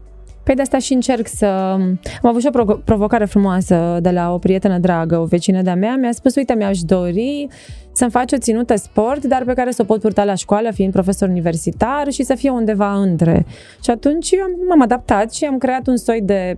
Păi 0.44 0.56
de 0.58 0.62
asta 0.62 0.78
și 0.78 0.94
încerc 0.94 1.28
să... 1.28 1.46
Am 1.46 2.00
avut 2.22 2.42
și 2.42 2.50
o 2.54 2.76
provocare 2.76 3.26
frumoasă 3.26 3.98
de 4.02 4.10
la 4.10 4.34
o 4.34 4.38
prietenă 4.38 4.78
dragă, 4.78 5.18
o 5.18 5.26
vecină 5.26 5.62
de-a 5.62 5.76
mea. 5.76 5.96
Mi-a 5.96 6.12
spus, 6.12 6.36
uite, 6.36 6.54
mi-aș 6.54 6.80
dori 6.80 7.48
să-mi 7.92 8.12
faci 8.12 8.32
o 8.32 8.38
ținută 8.38 8.76
sport, 8.76 9.26
dar 9.26 9.44
pe 9.44 9.54
care 9.54 9.72
să 9.72 9.82
o 9.82 9.86
pot 9.86 10.00
purta 10.00 10.24
la 10.24 10.34
școală, 10.34 10.72
fiind 10.72 10.94
profesor 10.94 11.30
universitar 11.30 12.12
și 12.12 12.24
să 12.24 12.36
fie 12.36 12.50
undeva 12.50 12.94
între. 12.94 13.46
Și 13.84 13.90
atunci 13.90 14.32
eu 14.32 14.46
m-am 14.68 14.82
adaptat 14.82 15.34
și 15.34 15.46
am 15.46 15.58
creat 15.58 15.88
un 15.88 15.98
soi 15.98 16.22
de 16.22 16.58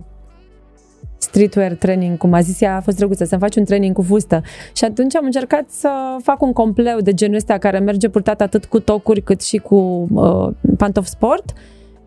streetwear 1.32 1.72
training, 1.72 2.16
cum 2.16 2.32
a 2.32 2.40
zis 2.40 2.60
ea, 2.60 2.76
a 2.76 2.80
fost 2.80 2.96
drăguță, 2.96 3.24
să-mi 3.24 3.40
faci 3.40 3.56
un 3.56 3.64
training 3.64 3.94
cu 3.94 4.02
fustă. 4.02 4.42
Și 4.76 4.84
atunci 4.84 5.16
am 5.16 5.24
încercat 5.24 5.64
să 5.68 5.90
fac 6.22 6.42
un 6.42 6.52
compleu 6.52 7.00
de 7.00 7.14
genul 7.14 7.36
ăsta 7.36 7.58
care 7.58 7.78
merge 7.78 8.08
purtat 8.08 8.40
atât 8.40 8.64
cu 8.64 8.80
tocuri 8.80 9.22
cât 9.22 9.42
și 9.42 9.56
cu 9.56 10.08
uh, 10.12 10.48
pantofi 10.76 11.08
sport 11.08 11.52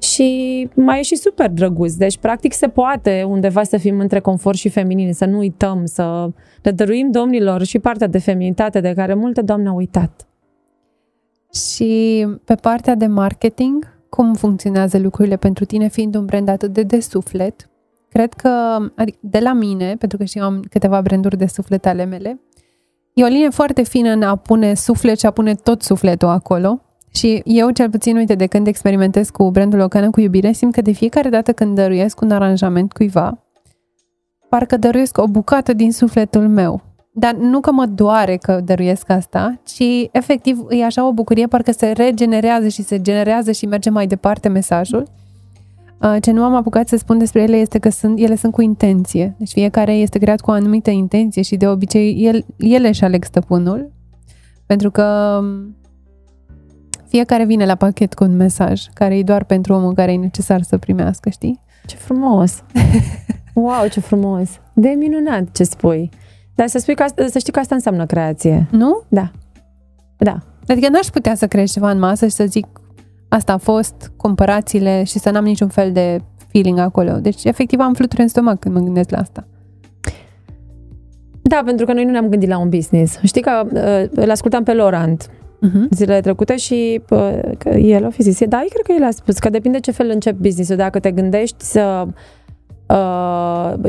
și 0.02 0.70
mai 0.74 1.00
e 1.00 1.02
și 1.02 1.16
super 1.16 1.50
drăguț. 1.50 1.94
Deci, 1.94 2.18
practic, 2.18 2.54
se 2.54 2.68
poate 2.68 3.26
undeva 3.28 3.64
să 3.64 3.78
fim 3.78 4.00
între 4.00 4.20
confort 4.20 4.58
și 4.58 4.70
feminin, 4.70 5.14
să 5.14 5.26
nu 5.26 5.38
uităm, 5.38 5.86
să 5.86 6.30
le 6.62 6.72
dăruim 6.72 7.12
domnilor 7.12 7.64
și 7.64 7.80
partea 7.80 8.08
de 8.08 8.20
feminitate 8.20 8.80
de 8.80 8.94
care 8.94 9.14
multe 9.14 9.42
doamne 9.42 9.70
au 9.70 9.76
uitat. 9.76 10.28
Și 11.54 12.26
pe 12.46 12.56
partea 12.56 12.96
de 12.96 13.06
marketing, 13.06 13.98
cum 14.10 14.34
funcționează 14.34 14.98
lucrurile 14.98 15.36
pentru 15.36 15.66
tine, 15.66 15.88
fiind 15.88 16.16
un 16.16 16.26
brand 16.26 16.48
atât 16.48 16.74
de 16.74 16.84
de 16.84 17.00
suflet? 17.00 17.70
Cred 18.15 18.34
că, 18.34 18.49
adică 18.95 19.17
de 19.21 19.39
la 19.39 19.54
mine, 19.54 19.95
pentru 19.95 20.17
că 20.17 20.23
și 20.23 20.38
eu 20.38 20.43
am 20.43 20.63
câteva 20.69 21.01
branduri 21.01 21.38
de 21.38 21.45
suflet 21.45 21.86
ale 21.86 22.06
mele, 22.06 22.41
e 23.13 23.23
o 23.23 23.28
linie 23.28 23.49
foarte 23.49 23.84
fină 23.84 24.10
în 24.10 24.21
a 24.21 24.36
pune 24.36 24.73
suflet 24.73 25.19
și 25.19 25.25
a 25.25 25.32
pune 25.32 25.56
tot 25.56 25.82
sufletul 25.82 26.28
acolo 26.28 26.82
și 27.13 27.41
eu, 27.45 27.69
cel 27.69 27.89
puțin, 27.89 28.15
uite, 28.15 28.36
de 28.36 28.45
când 28.45 28.67
experimentez 28.67 29.30
cu 29.30 29.51
brandul 29.51 29.80
Ocană 29.80 30.10
cu 30.10 30.19
iubire, 30.19 30.51
simt 30.51 30.73
că 30.73 30.82
de 30.82 30.91
fiecare 30.91 31.30
dată 31.30 31.54
când 31.54 31.75
dăruiesc 31.75 32.21
un 32.21 32.32
aranjament 32.32 32.93
cuiva, 32.93 33.43
parcă 34.49 34.78
dăruiesc 34.78 35.17
o 35.17 35.28
bucată 35.28 35.73
din 35.73 35.91
sufletul 35.91 36.47
meu. 36.47 36.82
Dar 37.12 37.34
nu 37.34 37.60
că 37.60 37.71
mă 37.71 37.86
doare 37.86 38.36
că 38.36 38.62
dăruiesc 38.63 39.10
asta, 39.10 39.60
ci 39.63 40.10
efectiv 40.12 40.65
e 40.69 40.86
așa 40.86 41.08
o 41.08 41.13
bucurie, 41.13 41.47
parcă 41.47 41.71
se 41.71 41.91
regenerează 41.91 42.67
și 42.67 42.84
se 42.84 43.01
generează 43.01 43.51
și 43.51 43.65
merge 43.65 43.89
mai 43.89 44.08
departe 44.08 44.47
mesajul. 44.47 45.08
Ce 46.22 46.32
nu 46.32 46.44
am 46.44 46.56
apucat 46.56 46.88
să 46.88 46.98
spun 46.98 47.18
despre 47.18 47.41
ele 47.41 47.56
este 47.56 47.80
că 47.80 47.89
sunt, 47.89 48.20
ele 48.20 48.36
sunt 48.36 48.54
cu 48.54 48.62
intenție. 48.62 49.36
Deci 49.38 49.52
fiecare 49.52 49.94
este 49.94 50.18
creat 50.18 50.41
cu 50.41 50.50
o 50.50 50.54
anumită 50.54 50.89
intenție 50.89 51.41
și 51.41 51.56
de 51.56 51.68
obicei 51.68 52.15
el, 52.26 52.46
ele 52.58 52.88
își 52.88 53.04
aleg 53.04 53.24
stăpânul. 53.24 53.91
Pentru 54.65 54.91
că 54.91 55.39
fiecare 57.08 57.46
vine 57.46 57.65
la 57.65 57.76
pachet 57.76 58.13
cu 58.13 58.24
un 58.24 58.36
mesaj 58.36 58.84
care 58.94 59.18
e 59.18 59.24
doar 59.24 59.44
pentru 59.44 59.74
omul 59.74 59.94
care 59.94 60.12
e 60.12 60.18
necesar 60.18 60.62
să 60.62 60.78
primească, 60.78 61.30
știi? 61.30 61.62
Ce 61.86 61.96
frumos! 61.96 62.63
wow, 63.54 63.88
ce 63.91 64.00
frumos! 64.00 64.50
De 64.74 64.89
minunat 64.89 65.52
ce 65.52 65.63
spui. 65.63 66.10
Dar 66.56 66.68
să, 66.68 66.78
spui 66.78 66.96
că 66.96 67.04
asta, 67.04 67.28
să 67.28 67.39
știi 67.39 67.54
că 67.54 67.60
asta 67.60 67.76
înseamnă 67.76 68.06
creație. 68.06 68.68
Nu? 68.72 69.04
Da. 69.08 69.32
Da. 70.18 70.38
Adică 70.68 70.89
n-aș 70.89 71.08
putea 71.08 71.36
să 71.36 71.48
crești 71.48 71.74
ceva 71.74 71.89
în 71.91 72.00
masă 72.00 72.26
și 72.26 72.34
să 72.34 72.46
zic 72.46 72.68
asta 73.36 73.54
a 73.54 73.58
fost, 73.58 74.12
cumpărați-le 74.17 75.04
și 75.04 75.19
să 75.19 75.30
n-am 75.30 75.43
niciun 75.43 75.67
fel 75.67 75.91
de 75.91 76.21
feeling 76.52 76.80
acolo. 76.80 77.12
Deci, 77.12 77.43
efectiv, 77.43 77.80
am 77.80 77.93
fluturi 77.93 78.21
în 78.21 78.28
stomac 78.28 78.60
când 78.60 78.76
mă 78.76 78.82
gândesc 78.82 79.10
la 79.10 79.17
asta. 79.17 79.48
Da, 81.41 81.62
pentru 81.65 81.86
că 81.86 81.93
noi 81.93 82.04
nu 82.04 82.12
ne-am 82.12 82.30
gândit 82.30 82.50
la 82.50 82.58
un 82.58 82.69
business. 82.69 83.19
Știi 83.24 83.41
că 83.41 83.62
uh, 83.65 84.24
îl 84.24 84.30
ascultam 84.30 84.63
pe 84.63 84.74
Laurent 84.74 85.30
uh-huh. 85.30 85.89
zilele 85.89 86.21
trecute 86.21 86.56
și 86.56 87.02
uh, 87.10 87.39
el 87.78 88.06
a 88.06 88.10
fi 88.10 88.21
zis, 88.21 88.45
da, 88.45 88.58
cred 88.58 88.86
că 88.86 88.91
el 88.98 89.04
a 89.04 89.12
spus 89.12 89.38
că 89.38 89.50
depinde 89.50 89.80
ce 89.80 89.91
fel 89.91 90.10
începi 90.10 90.41
business-ul. 90.41 90.76
Dacă 90.76 91.00
te 91.00 91.12
gândești 91.12 91.63
să 91.63 92.06
Uh, 92.08 92.13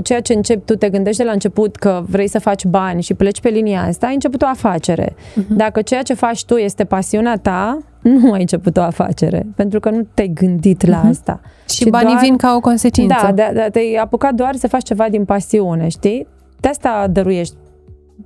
ceea 0.03 0.21
ce 0.21 0.33
începi 0.33 0.65
tu, 0.65 0.75
te 0.75 0.89
gândești 0.89 1.19
de 1.19 1.27
la 1.27 1.33
început 1.33 1.77
că 1.77 2.05
vrei 2.09 2.29
să 2.29 2.39
faci 2.39 2.65
bani 2.65 3.03
și 3.03 3.15
pleci 3.15 3.41
pe 3.41 3.49
linia 3.49 3.83
asta, 3.83 4.07
ai 4.07 4.15
început 4.15 4.43
o 4.43 4.47
afacere. 4.47 5.15
Uh-huh. 5.15 5.47
Dacă 5.49 5.83
ceea 5.83 6.03
ce 6.03 6.15
faci 6.15 6.45
tu 6.45 6.55
este 6.55 6.85
pasiunea 6.85 7.37
ta, 7.37 7.79
nu 8.01 8.33
ai 8.33 8.41
început 8.41 8.77
o 8.77 8.81
afacere, 8.83 9.47
pentru 9.57 9.81
că 9.81 9.91
nu 9.91 10.07
te-ai 10.15 10.29
gândit 10.35 10.87
la 10.87 11.03
uh-huh. 11.03 11.09
asta. 11.09 11.41
Și, 11.69 11.77
și 11.77 11.91
banii 11.91 12.09
doar, 12.09 12.21
vin 12.21 12.37
ca 12.37 12.55
o 12.57 12.61
consecință. 12.61 13.17
Da, 13.23 13.33
da, 13.33 13.51
da, 13.55 13.69
te-ai 13.69 13.95
apucat 13.95 14.35
doar 14.35 14.55
să 14.55 14.69
faci 14.69 14.83
ceva 14.83 15.09
din 15.09 15.25
pasiune, 15.25 15.89
știi? 15.89 16.27
De 16.61 16.69
asta 16.69 17.07
dăruiești 17.11 17.55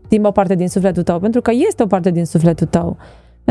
din 0.09 0.25
o 0.25 0.31
parte 0.31 0.55
din 0.55 0.69
sufletul 0.69 1.03
tău, 1.03 1.19
pentru 1.19 1.41
că 1.41 1.51
este 1.69 1.83
o 1.83 1.87
parte 1.87 2.11
din 2.11 2.25
sufletul 2.25 2.67
tău. 2.67 2.97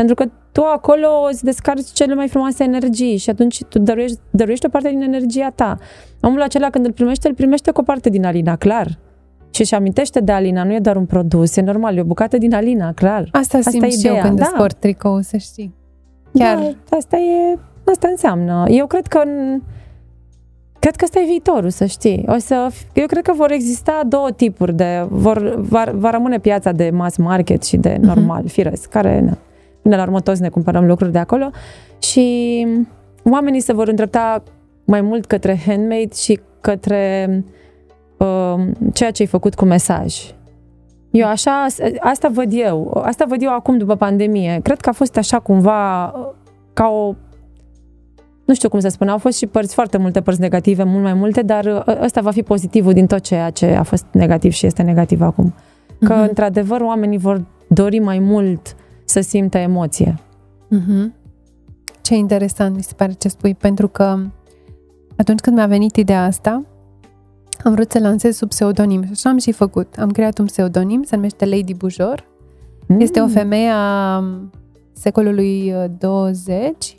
Pentru 0.00 0.18
că 0.18 0.30
tu 0.52 0.62
acolo 0.62 1.06
îți 1.30 1.44
descarci 1.44 1.86
cele 1.92 2.14
mai 2.14 2.28
frumoase 2.28 2.64
energii 2.64 3.16
și 3.16 3.30
atunci 3.30 3.64
tu 3.64 3.78
dăruiești, 3.78 4.18
dăruiești 4.30 4.66
o 4.66 4.68
parte 4.68 4.88
din 4.88 5.02
energia 5.02 5.50
ta. 5.54 5.78
Omul 6.20 6.42
acela 6.42 6.70
când 6.70 6.86
îl 6.86 6.92
primește, 6.92 7.28
îl 7.28 7.34
primește 7.34 7.70
cu 7.70 7.80
o 7.80 7.82
parte 7.82 8.08
din 8.08 8.24
Alina, 8.24 8.56
clar. 8.56 8.98
Și 9.50 9.60
își 9.60 9.74
amintește 9.74 10.20
de 10.20 10.32
Alina, 10.32 10.64
nu 10.64 10.74
e 10.74 10.78
doar 10.78 10.96
un 10.96 11.06
produs, 11.06 11.56
e 11.56 11.60
normal, 11.60 11.96
e 11.96 12.00
o 12.00 12.04
bucată 12.04 12.38
din 12.38 12.54
Alina, 12.54 12.92
clar. 12.92 13.28
Asta, 13.32 13.58
asta 13.58 13.70
simt 13.70 13.92
și 13.92 14.06
eu 14.06 14.20
când 14.22 14.38
da. 14.38 14.44
sport 14.44 14.76
tricou, 14.76 15.20
să 15.20 15.36
știi. 15.36 15.74
Chiar. 16.32 16.58
Da, 16.58 16.96
asta 16.96 17.16
e, 17.16 17.58
asta 17.90 18.08
înseamnă. 18.08 18.64
Eu 18.68 18.86
cred 18.86 19.06
că 19.06 19.22
Cred 20.78 20.96
că 20.96 21.04
ăsta 21.04 21.20
e 21.20 21.24
viitorul, 21.24 21.70
să 21.70 21.84
știi. 21.84 22.24
O 22.28 22.38
să, 22.38 22.68
eu 22.92 23.06
cred 23.06 23.22
că 23.22 23.32
vor 23.32 23.50
exista 23.50 24.00
două 24.06 24.30
tipuri 24.30 24.74
de... 24.74 25.06
Vor, 25.08 25.54
va, 25.58 25.84
va 25.94 26.10
rămâne 26.10 26.38
piața 26.38 26.72
de 26.72 26.90
mass 26.92 27.16
market 27.16 27.64
și 27.64 27.76
de 27.76 27.96
mhm. 27.98 28.06
normal, 28.06 28.42
uh-huh. 28.44 28.52
firesc, 28.52 28.88
care 28.88 29.20
na, 29.20 29.38
până 29.82 29.96
la 29.96 30.02
urmă 30.02 30.20
toți 30.20 30.40
ne 30.40 30.48
cumpărăm 30.48 30.86
lucruri 30.86 31.12
de 31.12 31.18
acolo 31.18 31.50
și 31.98 32.66
oamenii 33.24 33.60
se 33.60 33.72
vor 33.72 33.88
îndrepta 33.88 34.42
mai 34.84 35.00
mult 35.00 35.26
către 35.26 35.60
handmade 35.66 36.14
și 36.14 36.40
către 36.60 37.28
uh, 38.16 38.66
ceea 38.92 39.10
ce 39.10 39.22
ai 39.22 39.28
făcut 39.28 39.54
cu 39.54 39.64
mesaj. 39.64 40.14
Eu 41.10 41.26
așa, 41.26 41.66
asta 41.98 42.28
văd 42.28 42.48
eu, 42.52 43.02
asta 43.04 43.24
văd 43.28 43.42
eu 43.42 43.54
acum 43.54 43.78
după 43.78 43.96
pandemie. 43.96 44.60
Cred 44.62 44.80
că 44.80 44.88
a 44.88 44.92
fost 44.92 45.16
așa 45.16 45.38
cumva 45.38 46.12
ca 46.72 46.88
o 46.88 47.14
nu 48.50 48.56
știu 48.56 48.68
cum 48.68 48.80
să 48.80 48.88
spun, 48.88 49.08
au 49.08 49.18
fost 49.18 49.36
și 49.36 49.46
părți, 49.46 49.74
foarte 49.74 49.98
multe 49.98 50.20
părți 50.20 50.40
negative, 50.40 50.82
mult 50.82 51.02
mai 51.02 51.14
multe, 51.14 51.42
dar 51.42 51.64
uh, 51.64 52.02
ăsta 52.02 52.20
va 52.20 52.30
fi 52.30 52.42
pozitivul 52.42 52.92
din 52.92 53.06
tot 53.06 53.20
ceea 53.20 53.50
ce 53.50 53.66
a 53.66 53.82
fost 53.82 54.04
negativ 54.12 54.52
și 54.52 54.66
este 54.66 54.82
negativ 54.82 55.20
acum. 55.20 55.54
Că, 56.04 56.14
uh-huh. 56.14 56.28
într-adevăr, 56.28 56.80
oamenii 56.80 57.18
vor 57.18 57.44
dori 57.66 57.98
mai 57.98 58.18
mult 58.18 58.76
să 59.10 59.20
simtă 59.20 59.58
emoție. 59.58 60.14
Uh-huh. 60.66 61.10
Ce 62.02 62.14
interesant 62.14 62.76
mi 62.76 62.82
se 62.82 62.94
pare 62.96 63.12
ce 63.12 63.28
spui, 63.28 63.54
pentru 63.54 63.88
că 63.88 64.18
atunci 65.16 65.40
când 65.40 65.56
mi-a 65.56 65.66
venit 65.66 65.96
ideea 65.96 66.24
asta, 66.24 66.64
am 67.64 67.72
vrut 67.72 67.90
să 67.90 67.98
lansez 67.98 68.36
sub 68.36 68.48
pseudonim 68.48 69.04
și 69.04 69.10
așa 69.10 69.30
am 69.30 69.38
și 69.38 69.52
făcut. 69.52 69.94
Am 69.98 70.10
creat 70.10 70.38
un 70.38 70.44
pseudonim, 70.44 71.02
se 71.02 71.14
numește 71.14 71.44
Lady 71.44 71.74
Bujor. 71.74 72.24
Mm. 72.86 73.00
Este 73.00 73.20
o 73.20 73.26
femeie 73.26 73.70
a 73.74 74.24
secolului 74.92 75.74
20, 75.98 76.96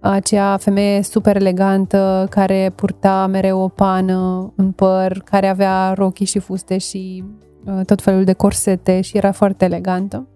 acea 0.00 0.56
femeie 0.56 1.02
super 1.02 1.36
elegantă 1.36 2.26
care 2.30 2.72
purta 2.74 3.26
mereu 3.26 3.60
o 3.60 3.68
pană 3.68 4.52
în 4.56 4.70
păr, 4.72 5.22
care 5.24 5.48
avea 5.48 5.92
rochii 5.92 6.26
și 6.26 6.38
fuste 6.38 6.78
și 6.78 7.24
uh, 7.64 7.84
tot 7.84 8.02
felul 8.02 8.24
de 8.24 8.32
corsete 8.32 9.00
și 9.00 9.16
era 9.16 9.32
foarte 9.32 9.64
elegantă. 9.64 10.26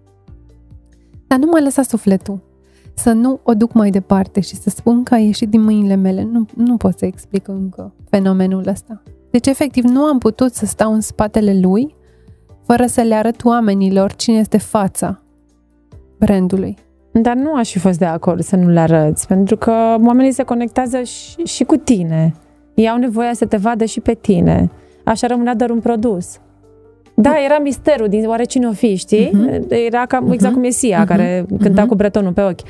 Dar 1.33 1.41
nu 1.41 1.49
m-a 1.51 1.59
lăsat 1.59 1.85
sufletul 1.85 2.39
să 2.93 3.11
nu 3.11 3.39
o 3.43 3.53
duc 3.53 3.73
mai 3.73 3.89
departe 3.89 4.39
și 4.39 4.55
să 4.55 4.69
spun 4.69 5.03
că 5.03 5.13
a 5.13 5.17
ieșit 5.17 5.49
din 5.49 5.61
mâinile 5.61 5.95
mele. 5.95 6.23
Nu, 6.23 6.45
nu 6.55 6.77
pot 6.77 6.97
să 6.97 7.05
explic 7.05 7.47
încă 7.47 7.93
fenomenul 8.09 8.67
ăsta. 8.67 9.01
Deci, 9.31 9.47
efectiv, 9.47 9.83
nu 9.83 10.01
am 10.01 10.17
putut 10.17 10.53
să 10.53 10.65
stau 10.65 10.93
în 10.93 11.01
spatele 11.01 11.59
lui 11.59 11.95
fără 12.65 12.85
să 12.85 13.01
le 13.01 13.15
arăt 13.15 13.43
oamenilor 13.43 14.13
cine 14.13 14.37
este 14.37 14.57
fața 14.57 15.21
brandului. 16.19 16.77
Dar 17.11 17.35
nu 17.35 17.53
aș 17.53 17.71
fi 17.71 17.79
fost 17.79 17.99
de 17.99 18.05
acord 18.05 18.43
să 18.43 18.55
nu 18.55 18.69
le 18.69 18.79
arăți, 18.79 19.27
pentru 19.27 19.57
că 19.57 19.71
oamenii 20.05 20.31
se 20.31 20.43
conectează 20.43 21.01
și, 21.01 21.41
și 21.43 21.63
cu 21.63 21.75
tine. 21.75 22.33
Ei 22.73 22.89
au 22.89 22.97
nevoie 22.97 23.33
să 23.35 23.45
te 23.45 23.57
vadă 23.57 23.85
și 23.85 23.99
pe 23.99 24.13
tine. 24.13 24.71
Așa 25.03 25.27
rămânea 25.27 25.55
doar 25.55 25.69
un 25.69 25.79
produs. 25.79 26.39
Da, 27.15 27.35
era 27.45 27.59
misterul 27.59 28.07
din 28.07 28.27
oare 28.27 28.43
cine 28.43 28.67
o 28.67 28.71
fi, 28.71 28.95
știi? 28.95 29.29
Uh-huh. 29.29 29.85
Era 29.85 30.05
cam, 30.05 30.31
exact 30.31 30.51
uh-huh. 30.51 30.55
cum 30.55 30.63
e 30.63 30.69
Sia, 30.69 31.03
uh-huh. 31.03 31.07
care 31.07 31.45
cânta 31.59 31.83
uh-huh. 31.83 31.87
cu 31.87 31.95
bretonul 31.95 32.31
pe 32.31 32.41
ochi 32.41 32.61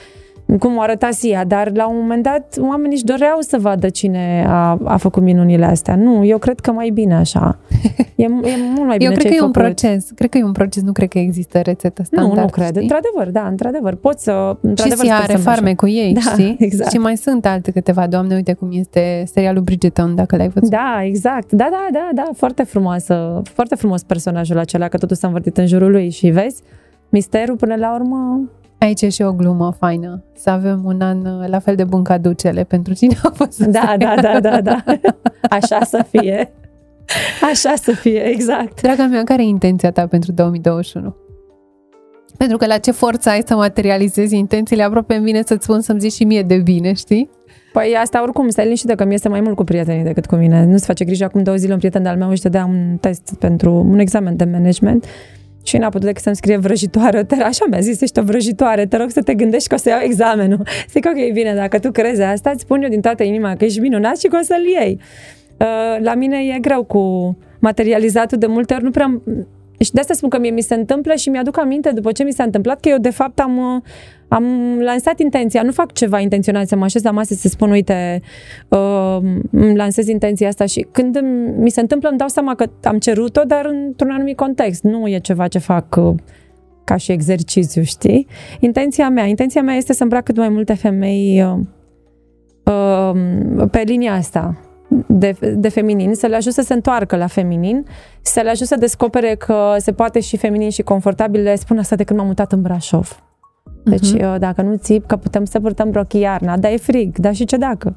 cum 0.60 0.80
arăta 0.80 1.12
Sia, 1.12 1.44
dar 1.44 1.72
la 1.74 1.88
un 1.88 1.98
moment 1.98 2.24
dat 2.24 2.56
oamenii 2.60 2.96
își 2.96 3.04
doreau 3.04 3.40
să 3.40 3.58
vadă 3.60 3.90
cine 3.90 4.46
a, 4.48 4.78
a 4.84 4.98
făcut 4.98 5.24
minunile 5.24 5.66
astea. 5.66 5.96
Nu, 5.96 6.26
eu 6.26 6.38
cred 6.38 6.60
că 6.60 6.72
mai 6.72 6.90
bine 6.90 7.16
așa. 7.16 7.60
E, 8.16 8.24
e 8.24 8.28
mult 8.76 8.88
mai 8.88 8.98
bine 8.98 9.10
Eu 9.10 9.12
cred 9.18 9.22
ce 9.22 9.28
că 9.28 9.34
e 9.34 9.38
făcut. 9.38 9.56
un 9.56 9.62
proces. 9.62 10.10
Cred 10.16 10.30
că 10.30 10.38
e 10.38 10.44
un 10.44 10.52
proces, 10.52 10.84
nu 10.84 10.92
cred 10.92 11.08
că 11.10 11.20
există 11.20 11.60
rețetă 11.62 12.04
standard. 12.04 12.36
Nu, 12.36 12.42
nu 12.42 12.48
cred. 12.48 12.66
Știi? 12.68 12.82
Într-adevăr, 12.82 13.30
da, 13.32 13.48
într-adevăr. 13.48 13.96
Poți 13.96 14.24
să... 14.24 14.58
Și 14.62 14.68
Într-adevăr, 14.68 15.06
Sia 15.06 15.16
sper 15.16 15.24
are 15.30 15.38
să 15.38 15.44
mergi. 15.44 15.60
farme 15.60 15.76
cu 15.76 15.88
ei, 15.88 16.14
Da, 16.14 16.20
știi? 16.20 16.56
exact. 16.68 16.92
Și 16.92 16.98
mai 16.98 17.18
sunt 17.18 17.46
alte 17.46 17.72
câteva 17.72 18.08
doamne, 18.08 18.36
uite 18.36 18.54
cum 18.54 18.70
este 18.72 19.24
serialul 19.34 19.62
Bridgerton, 19.62 20.16
dacă 20.16 20.36
l-ai 20.36 20.50
văzut. 20.50 20.70
Da, 20.70 21.00
exact. 21.04 21.52
Da, 21.52 21.68
da, 21.72 21.88
da, 21.92 22.10
da. 22.16 22.30
Foarte 22.36 22.64
frumoasă. 22.64 23.42
Foarte 23.54 23.76
frumos 23.76 24.04
personajul 24.04 24.58
acela, 24.58 24.88
că 24.88 24.98
totul 24.98 25.16
s-a 25.16 25.28
învârtit 25.28 25.58
în 25.58 25.68
jurul 25.68 25.92
lui. 25.92 26.10
Și 26.10 26.30
vezi, 26.30 26.62
misterul 27.10 27.56
până 27.56 27.76
la 27.76 27.94
urmă... 27.96 28.50
Aici 28.78 29.02
e 29.02 29.10
și 29.10 29.22
o 29.22 29.34
glumă 29.34 29.76
faină. 29.80 30.24
Să 30.36 30.50
avem 30.50 30.82
un 30.86 31.02
an 31.02 31.26
uh, 31.26 31.48
la 31.48 31.60
fel 31.60 31.76
de 31.76 31.84
bun 31.84 32.04
ca 32.04 32.18
ducele 32.18 32.64
pentru 32.64 32.94
cine 32.94 33.16
a 33.24 33.30
fost 33.34 33.52
să 33.52 33.66
Da, 33.70 33.80
se- 33.92 33.98
da, 34.06 34.16
da, 34.22 34.40
da, 34.40 34.62
da. 34.62 34.84
Așa 35.50 35.84
să 35.84 36.06
fie. 36.10 36.52
Așa 37.52 37.74
să 37.76 37.92
fie, 37.92 38.20
exact. 38.20 38.82
Draga 38.82 39.06
mea, 39.06 39.24
care 39.24 39.42
e 39.42 39.46
intenția 39.46 39.92
ta 39.92 40.08
pentru 40.08 40.32
2021? 40.32 41.16
Pentru 42.38 42.58
că 42.58 42.66
la 42.66 42.78
ce 42.78 42.92
forță 42.92 43.30
ai 43.30 43.44
să 43.46 43.56
materializezi 43.56 44.36
intențiile, 44.36 44.84
aproape 44.84 45.16
îmi 45.16 45.26
vine 45.26 45.42
să-ți 45.46 45.64
spun 45.64 45.82
să-mi 45.82 46.00
zici 46.00 46.12
și 46.12 46.24
mie 46.24 46.42
de 46.42 46.58
bine, 46.58 46.94
știi? 46.94 47.30
Păi 47.74 47.96
asta 48.02 48.22
oricum, 48.22 48.50
stai 48.50 48.64
liniștită 48.64 48.96
că 48.96 49.06
mi 49.06 49.14
este 49.14 49.30
mai 49.30 49.42
mult 49.42 49.56
cu 49.56 49.64
prietenii 49.64 50.04
decât 50.04 50.26
cu 50.26 50.36
mine. 50.36 50.66
Nu 50.66 50.78
se 50.78 50.86
face 50.86 51.06
grijă. 51.06 51.24
Acum 51.24 51.44
două 51.44 51.58
zile 51.58 51.74
un 51.74 51.78
prieten 51.78 52.04
de-al 52.04 52.18
meu 52.18 52.30
își 52.30 52.42
dădea 52.42 52.66
un 52.66 52.98
test 53.02 53.36
pentru 53.40 53.72
un 53.74 54.00
examen 54.00 54.36
de 54.36 54.44
management 54.44 55.06
și 55.64 55.78
n-a 55.78 55.90
putut 55.90 56.06
decât 56.06 56.22
să-mi 56.22 56.36
scrie 56.36 56.58
vrăjitoare. 56.58 57.24
Te, 57.24 57.36
așa 57.36 57.66
mi-a 57.70 57.80
zis, 57.80 58.02
ești 58.02 58.20
o 58.20 58.24
vrăjitoare, 58.24 58.86
te 58.86 58.98
rog 58.98 59.10
să 59.10 59.22
te 59.22 59.34
gândești 59.34 59.68
că 59.68 59.76
o 59.76 59.78
să 59.78 59.90
iau 59.90 60.00
examenul. 60.04 60.68
Zic, 60.90 61.06
ok, 61.06 61.34
bine, 61.34 61.54
dacă 61.54 61.80
tu 61.80 61.92
crezi 61.92 62.22
asta, 62.22 62.50
îți 62.50 62.62
spun 62.62 62.84
eu 62.84 62.90
din 62.90 63.02
toată 63.02 63.24
inima 63.24 63.56
că 63.56 63.66
ești 63.66 63.80
minunat 63.80 64.18
și 64.20 64.28
că 64.28 64.38
o 64.42 64.44
să-l 64.44 64.66
iei. 64.66 65.00
Uh, 65.64 65.98
La 66.04 66.16
mine 66.16 66.38
e 66.56 66.60
greu 66.60 66.84
cu 66.84 67.38
materializatul 67.60 68.38
de 68.38 68.46
multe 68.48 68.74
ori, 68.74 68.84
nu 68.84 68.92
prea... 68.92 69.22
Și 69.80 69.92
de 69.92 70.00
asta 70.00 70.14
spun 70.14 70.30
că 70.30 70.40
mie 70.40 70.50
mi 70.52 70.62
se 70.62 70.74
întâmplă 70.74 71.14
și 71.14 71.30
mi-aduc 71.30 71.58
aminte 71.60 71.92
după 71.92 72.12
ce 72.12 72.24
mi 72.24 72.32
s-a 72.32 72.44
întâmplat 72.44 72.80
că 72.80 72.90
eu 72.90 72.98
de 72.98 73.10
fapt 73.10 73.40
am, 73.40 73.58
uh, 73.58 73.82
am 74.28 74.46
lansat 74.80 75.20
intenția, 75.20 75.62
nu 75.62 75.72
fac 75.72 75.92
ceva 75.92 76.20
intenționat, 76.20 76.68
să 76.68 76.76
mă 76.76 76.84
așez 76.84 77.04
la 77.04 77.12
masă 77.12 77.34
să 77.34 77.48
spun, 77.48 77.72
uite, 77.72 78.22
uh, 78.68 79.18
îmi 79.52 79.76
lansez 79.76 80.08
intenția 80.08 80.48
asta 80.48 80.66
și 80.66 80.88
când 80.92 81.16
îmi- 81.16 81.54
mi 81.58 81.70
se 81.70 81.80
întâmplă 81.82 82.10
îmi 82.10 82.18
dau 82.18 82.28
seama 82.28 82.56
că 82.56 82.66
am 82.84 82.98
cerut-o, 82.98 83.42
dar 83.48 83.66
într-un 83.66 84.12
anumit 84.12 84.36
context. 84.36 84.84
Nu 84.84 85.08
e 85.08 85.20
ceva 85.20 85.48
ce 85.48 85.60
fac 85.60 85.96
uh, 85.96 86.16
ca 86.84 86.96
și 86.96 87.12
exercițiu, 87.12 87.82
știi? 87.82 88.28
Intenția 88.60 89.10
mea, 89.10 89.26
intenția 89.26 89.62
mea 89.62 89.76
este 89.76 89.94
să 89.94 90.04
îmbrac 90.04 90.24
cât 90.24 90.38
mai 90.38 90.50
multe 90.50 90.74
femei 90.74 91.44
uh, 91.44 91.60
uh, 92.64 93.68
pe 93.72 93.82
linia 93.86 94.14
asta 94.14 94.58
de, 95.08 95.36
de 95.56 95.70
feminin, 95.70 96.14
să 96.16 96.28
le 96.28 96.36
ajut 96.36 96.54
să 96.54 96.62
se 96.62 96.74
întoarcă 96.74 97.16
la 97.16 97.28
feminin, 97.28 97.86
să 98.22 98.40
le 98.44 98.50
ajut 98.50 98.68
să 98.68 98.76
descopere 98.80 99.36
că 99.36 99.76
se 99.78 99.92
poate 99.92 100.20
și 100.20 100.38
feminin 100.38 100.70
și 100.70 100.82
confortabil. 100.82 101.42
Le 101.42 101.56
spun 101.56 101.78
asta 101.78 101.96
de 101.96 102.04
când 102.04 102.20
m-am 102.20 102.28
mutat 102.28 102.52
în 102.52 102.62
Brașov. 102.62 103.24
Deci, 103.84 104.12
Mhm. 104.14 104.24
uh, 104.24 104.36
dacă 104.40 104.62
nu 104.62 104.76
țip, 104.76 105.06
că 105.08 105.16
putem 105.16 105.46
să 105.46 105.60
purtăm 105.60 105.92
rochii 105.92 106.20
iarna, 106.22 106.58
dar 106.58 106.72
e 106.72 106.78
frig, 106.78 107.18
dar 107.18 107.34
și 107.36 107.46
ce 107.46 107.58
dacă? 107.58 107.96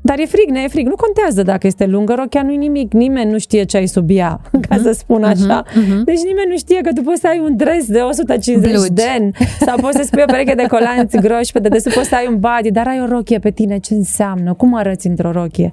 Dar 0.00 0.18
e 0.18 0.24
frig, 0.26 0.48
ne 0.50 0.60
e 0.64 0.68
frig. 0.68 0.86
Nu 0.86 0.94
contează 0.94 1.42
dacă 1.42 1.66
este 1.66 1.86
lungă, 1.86 2.14
rochia 2.14 2.42
nu-i 2.42 2.56
nimic. 2.56 2.92
Nimeni 2.92 3.30
nu 3.30 3.38
știe 3.38 3.62
ce 3.64 3.76
ai 3.76 3.86
sub 3.86 4.06
ea, 4.10 4.40
ca 4.68 4.76
să 4.76 4.92
spun 4.92 5.24
așa. 5.24 5.62
Mhm. 5.74 6.04
Deci 6.04 6.22
nimeni 6.24 6.50
nu 6.50 6.56
știe 6.56 6.80
că 6.80 6.92
tu 6.92 7.02
poți 7.02 7.20
să 7.20 7.26
ai 7.26 7.38
un 7.38 7.56
dres 7.56 7.86
de 7.86 7.98
150 7.98 8.72
Blugi. 8.72 8.92
de 8.92 9.02
ani 9.18 9.30
sau 9.60 9.76
poți 9.80 9.96
să 9.96 10.02
spui 10.02 10.22
o 10.22 10.24
pereche 10.26 10.54
de 10.54 10.66
colanți 10.68 11.16
groși 11.16 11.52
pe 11.52 11.58
dedesubt, 11.58 11.94
poți 11.96 12.08
să 12.08 12.14
ai 12.14 12.26
un 12.28 12.38
body, 12.38 12.70
dar 12.70 12.86
ai 12.86 13.00
o 13.02 13.06
rochie 13.06 13.38
pe 13.38 13.50
tine. 13.50 13.78
Ce 13.78 13.94
înseamnă? 13.94 14.52
Cum 14.54 14.74
arăți 14.74 15.06
într-o 15.06 15.30
rochie? 15.32 15.70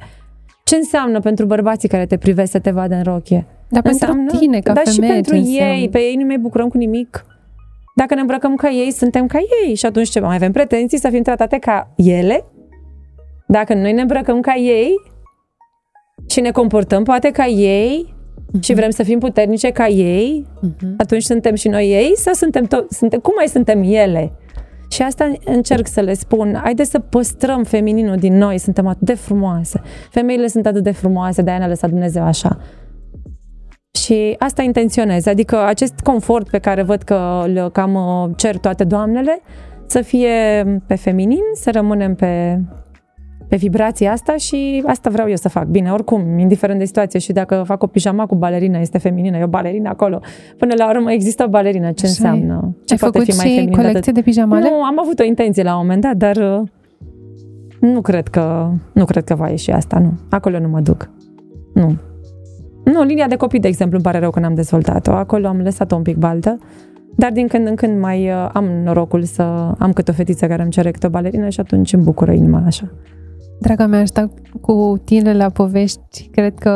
Ce 0.63 0.76
înseamnă 0.76 1.19
pentru 1.19 1.45
bărbații 1.45 1.89
care 1.89 2.06
te 2.06 2.17
privesc 2.17 2.52
să 2.52 2.60
te 2.60 2.71
vadă 2.71 2.95
în 2.95 3.04
rochie? 3.04 3.45
Dar 3.69 3.82
pentru 3.82 4.38
tine, 4.38 4.60
ca 4.60 4.73
dar 4.73 4.84
femeie, 4.86 5.12
și 5.12 5.13
pentru 5.13 5.34
ce 5.34 5.39
ei, 5.39 5.60
înseamnă? 5.60 5.88
pe 5.88 5.99
ei 5.99 6.15
nu 6.15 6.26
mai 6.26 6.38
bucurăm 6.38 6.67
cu 6.67 6.78
nimic. 6.78 7.26
Dacă 7.95 8.13
ne 8.13 8.21
îmbrăcăm 8.21 8.56
ca 8.56 8.69
ei, 8.69 8.91
suntem 8.91 9.26
ca 9.28 9.39
ei. 9.65 9.76
Și 9.76 9.86
atunci 9.86 10.10
ce? 10.10 10.19
Mai 10.19 10.36
avem 10.36 10.52
pretenții 10.52 10.97
să 10.99 11.10
fim 11.10 11.21
tratate 11.23 11.58
ca 11.58 11.93
ele? 11.95 12.45
Dacă 13.47 13.73
noi 13.73 13.91
ne 13.93 14.02
îmbrăcăm 14.02 14.39
ca 14.39 14.54
ei 14.56 14.91
și 16.30 16.39
ne 16.41 16.52
comportăm 16.52 17.04
poate 17.04 17.30
ca 17.32 17.45
ei 17.45 18.13
și 18.62 18.73
vrem 18.73 18.89
să 18.89 19.04
fim 19.04 19.19
puternice 19.19 19.69
ca 19.71 19.88
ei, 19.88 20.47
Mhm. 20.62 20.93
atunci 20.97 21.23
suntem 21.23 21.56
și 21.56 21.67
noi 21.67 21.91
ei 21.91 22.12
sau 22.15 22.34
suntem, 22.34 22.65
to- 22.65 22.88
suntem 22.89 23.19
cum 23.19 23.34
mai 23.36 23.47
suntem 23.47 23.84
ele? 23.84 24.32
Și 24.93 25.01
asta 25.01 25.32
încerc 25.45 25.88
să 25.88 26.01
le 26.01 26.13
spun. 26.13 26.60
Haideți 26.63 26.89
să 26.89 26.99
păstrăm 26.99 27.63
femininul 27.63 28.15
din 28.15 28.38
noi. 28.38 28.58
Suntem 28.58 28.88
atât 28.88 29.01
de 29.01 29.13
frumoase. 29.13 29.82
Femeile 30.10 30.47
sunt 30.47 30.65
atât 30.65 30.84
de 30.84 30.91
frumoase, 30.91 31.41
de-aia 31.41 31.60
ne-a 31.60 31.67
lăsat 31.67 31.89
Dumnezeu 31.89 32.23
așa. 32.23 32.58
Și 33.99 34.36
asta 34.39 34.62
intenționez. 34.62 35.25
Adică 35.25 35.65
acest 35.65 35.99
confort 35.99 36.49
pe 36.49 36.58
care 36.58 36.82
văd 36.82 37.01
că 37.01 37.43
îl 37.45 37.69
cam 37.69 37.93
uh, 37.93 38.29
cer 38.36 38.58
toate 38.58 38.84
doamnele, 38.84 39.39
să 39.86 40.01
fie 40.01 40.32
pe 40.88 40.95
feminin, 40.95 41.43
să 41.53 41.71
rămânem 41.71 42.15
pe, 42.15 42.62
pe 43.47 43.56
vibrația 43.56 44.12
asta 44.12 44.36
și 44.36 44.84
asta 44.86 45.10
vreau 45.10 45.29
eu 45.29 45.36
să 45.36 45.49
fac. 45.49 45.65
Bine, 45.65 45.91
oricum, 45.91 46.38
indiferent 46.39 46.79
de 46.79 46.86
situație 46.86 47.19
și 47.19 47.32
dacă 47.32 47.63
fac 47.65 47.84
o 47.84 47.88
pijama 47.88 48.25
cu 48.25 48.36
balerină, 48.36 48.79
este 48.79 48.97
feminină, 48.97 49.38
e 49.38 49.43
o 49.43 49.47
balerină 49.47 49.89
acolo. 49.89 50.19
Până 50.58 50.73
la 50.77 50.89
urmă 50.89 51.12
există 51.12 51.43
o 51.43 51.49
balerină. 51.49 51.91
Ce 51.91 52.06
Așa 52.06 52.06
e. 52.06 52.08
înseamnă? 52.08 52.75
Ce 52.86 52.93
Ai 52.93 52.99
poate 52.99 53.17
făcut 53.17 53.34
fi 53.34 53.39
mai 53.39 53.47
și 53.47 53.53
feminin? 53.56 53.73
colecție 53.75 53.99
decât- 53.99 54.13
de 54.13 54.21
pijamale? 54.21 54.69
Nu, 54.69 54.84
am 54.84 54.99
avut 54.99 55.19
o 55.19 55.23
intenție 55.23 55.63
la 55.63 55.73
un 55.73 55.82
moment 55.82 56.01
dat, 56.01 56.15
dar 56.15 56.36
uh, 56.36 56.67
nu 57.79 58.01
cred 58.01 58.27
că, 58.27 58.69
nu 58.93 59.06
cred 59.06 59.23
că 59.23 59.36
va 59.36 59.49
ieși 59.49 59.71
asta, 59.71 59.99
nu. 59.99 60.13
Acolo 60.29 60.60
nu 60.60 60.67
mă 60.67 60.79
duc. 60.79 61.10
Nu. 61.73 61.95
Nu, 62.84 63.03
linia 63.03 63.27
de 63.27 63.36
copii, 63.36 63.60
de 63.60 63.67
exemplu, 63.67 63.95
îmi 63.95 64.06
pare 64.06 64.19
rău 64.19 64.29
că 64.29 64.39
n-am 64.39 64.53
dezvoltat-o. 64.53 65.12
Acolo 65.12 65.47
am 65.47 65.58
lăsat-o 65.62 65.95
un 65.95 66.01
pic 66.01 66.15
baltă. 66.17 66.58
Dar 67.15 67.32
din 67.32 67.47
când 67.47 67.67
în 67.67 67.75
când 67.75 67.99
mai 67.99 68.29
uh, 68.29 68.49
am 68.53 68.65
norocul 68.84 69.23
să 69.23 69.41
am 69.77 69.91
câte 69.93 70.12
o 70.12 70.13
fetiță 70.13 70.47
care 70.47 70.62
îmi 70.62 70.71
cere 70.71 70.91
câte 70.91 71.08
o 71.08 71.10
balerină 71.10 71.49
și 71.49 71.60
atunci 71.60 71.93
îmi 71.93 72.03
bucură 72.03 72.32
inima 72.32 72.63
așa. 72.65 72.91
Draga 73.60 73.86
mea, 73.86 74.00
aș 74.00 74.08
sta 74.08 74.30
cu 74.62 75.02
tine 75.04 75.34
la 75.34 75.50
povești, 75.50 76.30
cred 76.32 76.54
că 76.60 76.70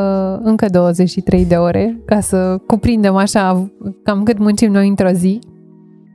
încă 0.43 0.65
23 0.65 1.45
de 1.45 1.55
ore, 1.55 2.01
ca 2.05 2.19
să 2.19 2.57
cuprindem 2.67 3.15
așa 3.15 3.69
cam 4.03 4.23
cât 4.23 4.37
muncim 4.37 4.71
noi 4.71 4.87
într-o 4.87 5.09
zi. 5.09 5.39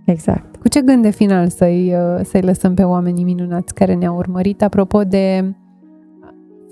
Exact. 0.05 0.57
Cu 0.57 0.68
ce 0.68 0.81
gând 0.81 1.03
de 1.03 1.11
final 1.11 1.48
să-i, 1.48 1.94
uh, 1.94 2.25
să-i 2.25 2.40
lăsăm 2.40 2.75
pe 2.75 2.83
oamenii 2.83 3.25
minunați 3.25 3.75
care 3.75 3.94
ne-au 3.94 4.16
urmărit, 4.16 4.62
apropo 4.62 5.03
de 5.03 5.55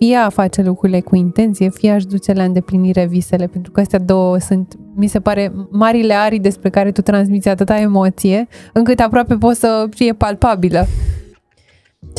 fie 0.01 0.17
a 0.17 0.29
face 0.29 0.63
lucrurile 0.63 1.01
cu 1.01 1.17
intenție, 1.17 1.71
fie 1.71 1.91
aș 1.91 2.05
duce 2.05 2.33
la 2.33 2.43
îndeplinire 2.43 3.07
visele, 3.07 3.47
pentru 3.47 3.73
că 3.73 3.81
astea 3.81 3.99
două 3.99 4.39
sunt, 4.39 4.79
mi 4.95 5.07
se 5.07 5.21
pare, 5.21 5.53
marile 5.71 6.15
arii 6.15 6.41
despre 6.41 6.71
care 6.71 6.91
tu 6.91 7.01
transmiți 7.01 7.49
atâta 7.49 7.81
emoție, 7.81 8.49
încât 8.73 9.01
aproape 9.01 9.35
poți 9.35 9.61
să 9.61 9.87
fie 9.91 10.13
palpabilă. 10.13 10.87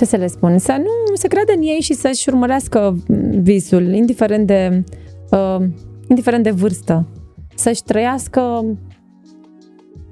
Ce 0.01 0.05
să 0.05 0.15
le 0.15 0.27
spun? 0.27 0.57
Să 0.57 0.75
nu 0.77 1.15
se 1.15 1.27
creadă 1.27 1.51
în 1.55 1.61
ei 1.61 1.79
și 1.81 1.93
să-și 1.93 2.29
urmărească 2.29 2.97
visul, 3.41 3.93
indiferent 3.93 4.47
de, 4.47 4.83
uh, 5.31 5.65
indiferent 6.07 6.43
de 6.43 6.51
vârstă. 6.51 7.07
Să-și 7.55 7.83
trăiască 7.83 8.65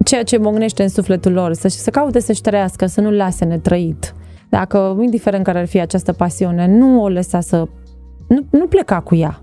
ceea 0.06 0.24
ce 0.24 0.38
mognește 0.38 0.84
în 0.84 0.90
sufletul 0.90 1.32
lor, 1.32 1.54
să, 1.54 1.68
să 1.68 1.90
caute 1.90 2.20
să-și 2.20 2.42
trăiască, 2.42 2.86
să 2.86 3.02
nu 3.02 3.12
lase 3.12 3.46
netrăit. 3.46 4.14
Dacă, 4.50 4.98
indiferent 5.02 5.44
care 5.44 5.60
ar 5.60 5.66
fi 5.66 5.80
această 5.80 6.14
pasiune, 6.14 6.68
nu 6.68 7.02
o 7.02 7.10
lăsa 7.10 7.40
să... 7.40 7.68
Nu, 8.28 8.46
nu 8.50 8.68
pleca 8.68 9.00
cu 9.00 9.16
ea. 9.16 9.42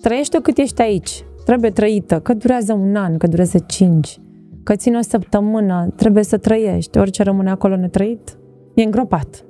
Trăiește-o 0.00 0.40
cât 0.40 0.58
ești 0.58 0.82
aici. 0.82 1.24
Trebuie 1.44 1.70
trăită. 1.70 2.20
Că 2.20 2.34
durează 2.34 2.72
un 2.72 2.96
an, 2.96 3.16
că 3.16 3.26
durează 3.26 3.58
cinci, 3.58 4.18
că 4.62 4.76
ține 4.76 4.98
o 4.98 5.02
săptămână. 5.02 5.92
Trebuie 5.96 6.24
să 6.24 6.36
trăiești. 6.36 6.98
Orice 6.98 7.22
rămâne 7.22 7.50
acolo 7.50 7.76
netrăit, 7.76 8.38
e 8.80 8.84
îngropat. 8.84 9.44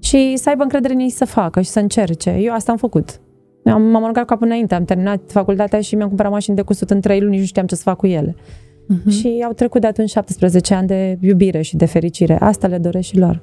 Și 0.00 0.36
să 0.36 0.48
aibă 0.48 0.62
încredere 0.62 0.92
în 0.94 1.00
ei 1.00 1.10
să 1.10 1.24
facă 1.24 1.60
și 1.60 1.68
să 1.68 1.80
încerce. 1.80 2.30
Eu 2.30 2.52
asta 2.52 2.72
am 2.72 2.78
făcut. 2.78 3.20
Am, 3.64 3.82
m-am 3.82 4.02
aruncat 4.02 4.24
capul 4.24 4.46
înainte, 4.46 4.74
am 4.74 4.84
terminat 4.84 5.20
facultatea 5.26 5.80
și 5.80 5.94
mi-am 5.94 6.08
cumpărat 6.08 6.32
mașini 6.32 6.56
de 6.56 6.62
cusut 6.62 6.90
în 6.90 7.00
trei 7.00 7.20
luni, 7.20 7.30
nici 7.30 7.40
nu 7.40 7.46
știam 7.46 7.66
ce 7.66 7.74
să 7.74 7.82
fac 7.82 7.96
cu 7.96 8.06
ele. 8.06 8.34
Mm-hmm. 8.34 9.10
Și 9.10 9.42
au 9.46 9.52
trecut 9.52 9.80
de 9.80 9.86
atunci 9.86 10.10
17 10.10 10.74
ani 10.74 10.86
de 10.86 11.18
iubire 11.20 11.62
și 11.62 11.76
de 11.76 11.84
fericire. 11.84 12.38
Asta 12.40 12.66
le 12.66 12.78
doresc 12.78 13.06
și 13.06 13.18
lor. 13.18 13.42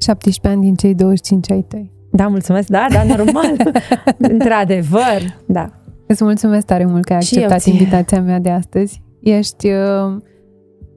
17 0.00 0.48
ani 0.48 0.60
din 0.60 0.74
cei 0.74 0.94
25 0.94 1.50
ai 1.50 1.64
tăi. 1.68 1.92
Da, 2.12 2.28
mulțumesc, 2.28 2.68
da, 2.68 2.86
da, 2.92 3.02
normal. 3.04 3.56
Într-adevăr, 4.32 5.38
da. 5.46 5.70
Îți 6.06 6.24
mulțumesc 6.24 6.66
tare 6.66 6.84
mult 6.84 7.04
că 7.04 7.12
ai 7.12 7.22
Și 7.22 7.34
eu 7.34 7.42
acceptat 7.42 7.62
ție. 7.62 7.72
invitația 7.72 8.22
mea 8.22 8.38
de 8.38 8.50
astăzi. 8.50 9.02
Ești, 9.20 9.66
uh, 9.66 10.16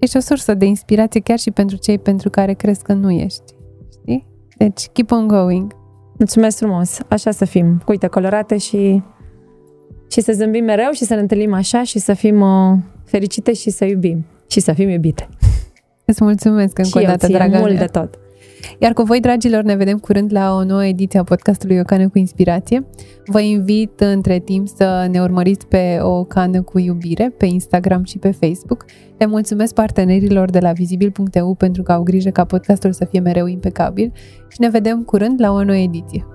ești 0.04 0.18
o 0.18 0.20
sursă 0.20 0.54
de 0.54 0.66
inspirație 0.66 1.20
chiar 1.20 1.40
și 1.40 1.52
pentru 1.52 1.78
cei 1.78 2.00
pentru 2.00 2.30
care 2.30 2.54
crezi 2.54 2.84
că 2.84 2.94
nu 2.94 3.12
ești. 3.12 3.54
Știi? 3.92 4.28
Deci, 4.58 4.88
keep 4.88 5.12
on 5.12 5.28
going. 5.28 5.76
Mulțumesc 6.18 6.58
frumos. 6.58 7.00
Așa 7.08 7.32
să 7.32 7.46
fim. 7.46 7.82
Uite, 7.88 8.08
colorate 8.08 8.58
și, 8.58 9.04
și 10.12 10.22
să 10.22 10.32
zâmbim 10.32 10.64
mereu 10.64 10.92
și 10.92 11.06
să 11.06 11.14
ne 11.14 11.20
întâlnim 11.20 11.54
așa 11.54 11.84
și 11.84 12.00
să 12.00 12.14
fim 12.14 12.42
uh, 12.42 12.78
fericite 13.06 13.54
și 13.54 13.70
să 13.70 13.86
iubim. 13.86 14.26
Și 14.48 14.60
să 14.60 14.74
fim 14.74 14.90
iubite. 14.90 15.30
Îți 16.06 16.24
mulțumesc 16.24 16.78
încă 16.78 17.00
o 17.00 17.02
dată, 17.02 17.28
dragă 17.28 17.58
mult 17.58 17.78
de 17.78 17.86
tot. 17.86 18.20
Iar 18.78 18.94
cu 18.94 19.04
voi, 19.04 19.20
dragilor, 19.20 19.64
ne 19.64 19.76
vedem 19.76 19.98
curând 19.98 20.32
la 20.34 20.56
o 20.56 20.64
nouă 20.64 20.86
ediție 20.86 21.20
a 21.20 21.24
podcastului 21.24 21.80
O 21.80 21.84
Cană 21.84 22.10
cu 22.10 22.18
Inspirație. 22.18 22.86
Vă 23.26 23.40
invit 23.40 24.00
între 24.00 24.40
timp 24.40 24.68
să 24.68 25.08
ne 25.12 25.22
urmăriți 25.22 25.68
pe 25.68 26.00
O 26.02 26.24
Cană 26.24 26.62
cu 26.62 26.80
Iubire 26.80 27.34
pe 27.38 27.46
Instagram 27.46 28.04
și 28.04 28.18
pe 28.18 28.32
Facebook. 28.32 28.86
Le 29.18 29.26
mulțumesc 29.26 29.74
partenerilor 29.74 30.50
de 30.50 30.60
la 30.60 30.72
vizibil.eu 30.72 31.56
pentru 31.56 31.84
că 31.84 31.92
au 31.92 32.04
grijă 32.04 32.30
ca 32.30 32.46
podcastul 32.46 32.92
să 32.92 33.06
fie 33.06 33.20
mereu 33.20 33.46
impecabil 33.46 34.12
și 34.48 34.62
ne 34.62 34.70
vedem 34.70 35.04
curând 35.04 35.42
la 35.42 35.52
o 35.52 35.64
nouă 35.64 35.78
ediție. 35.78 36.26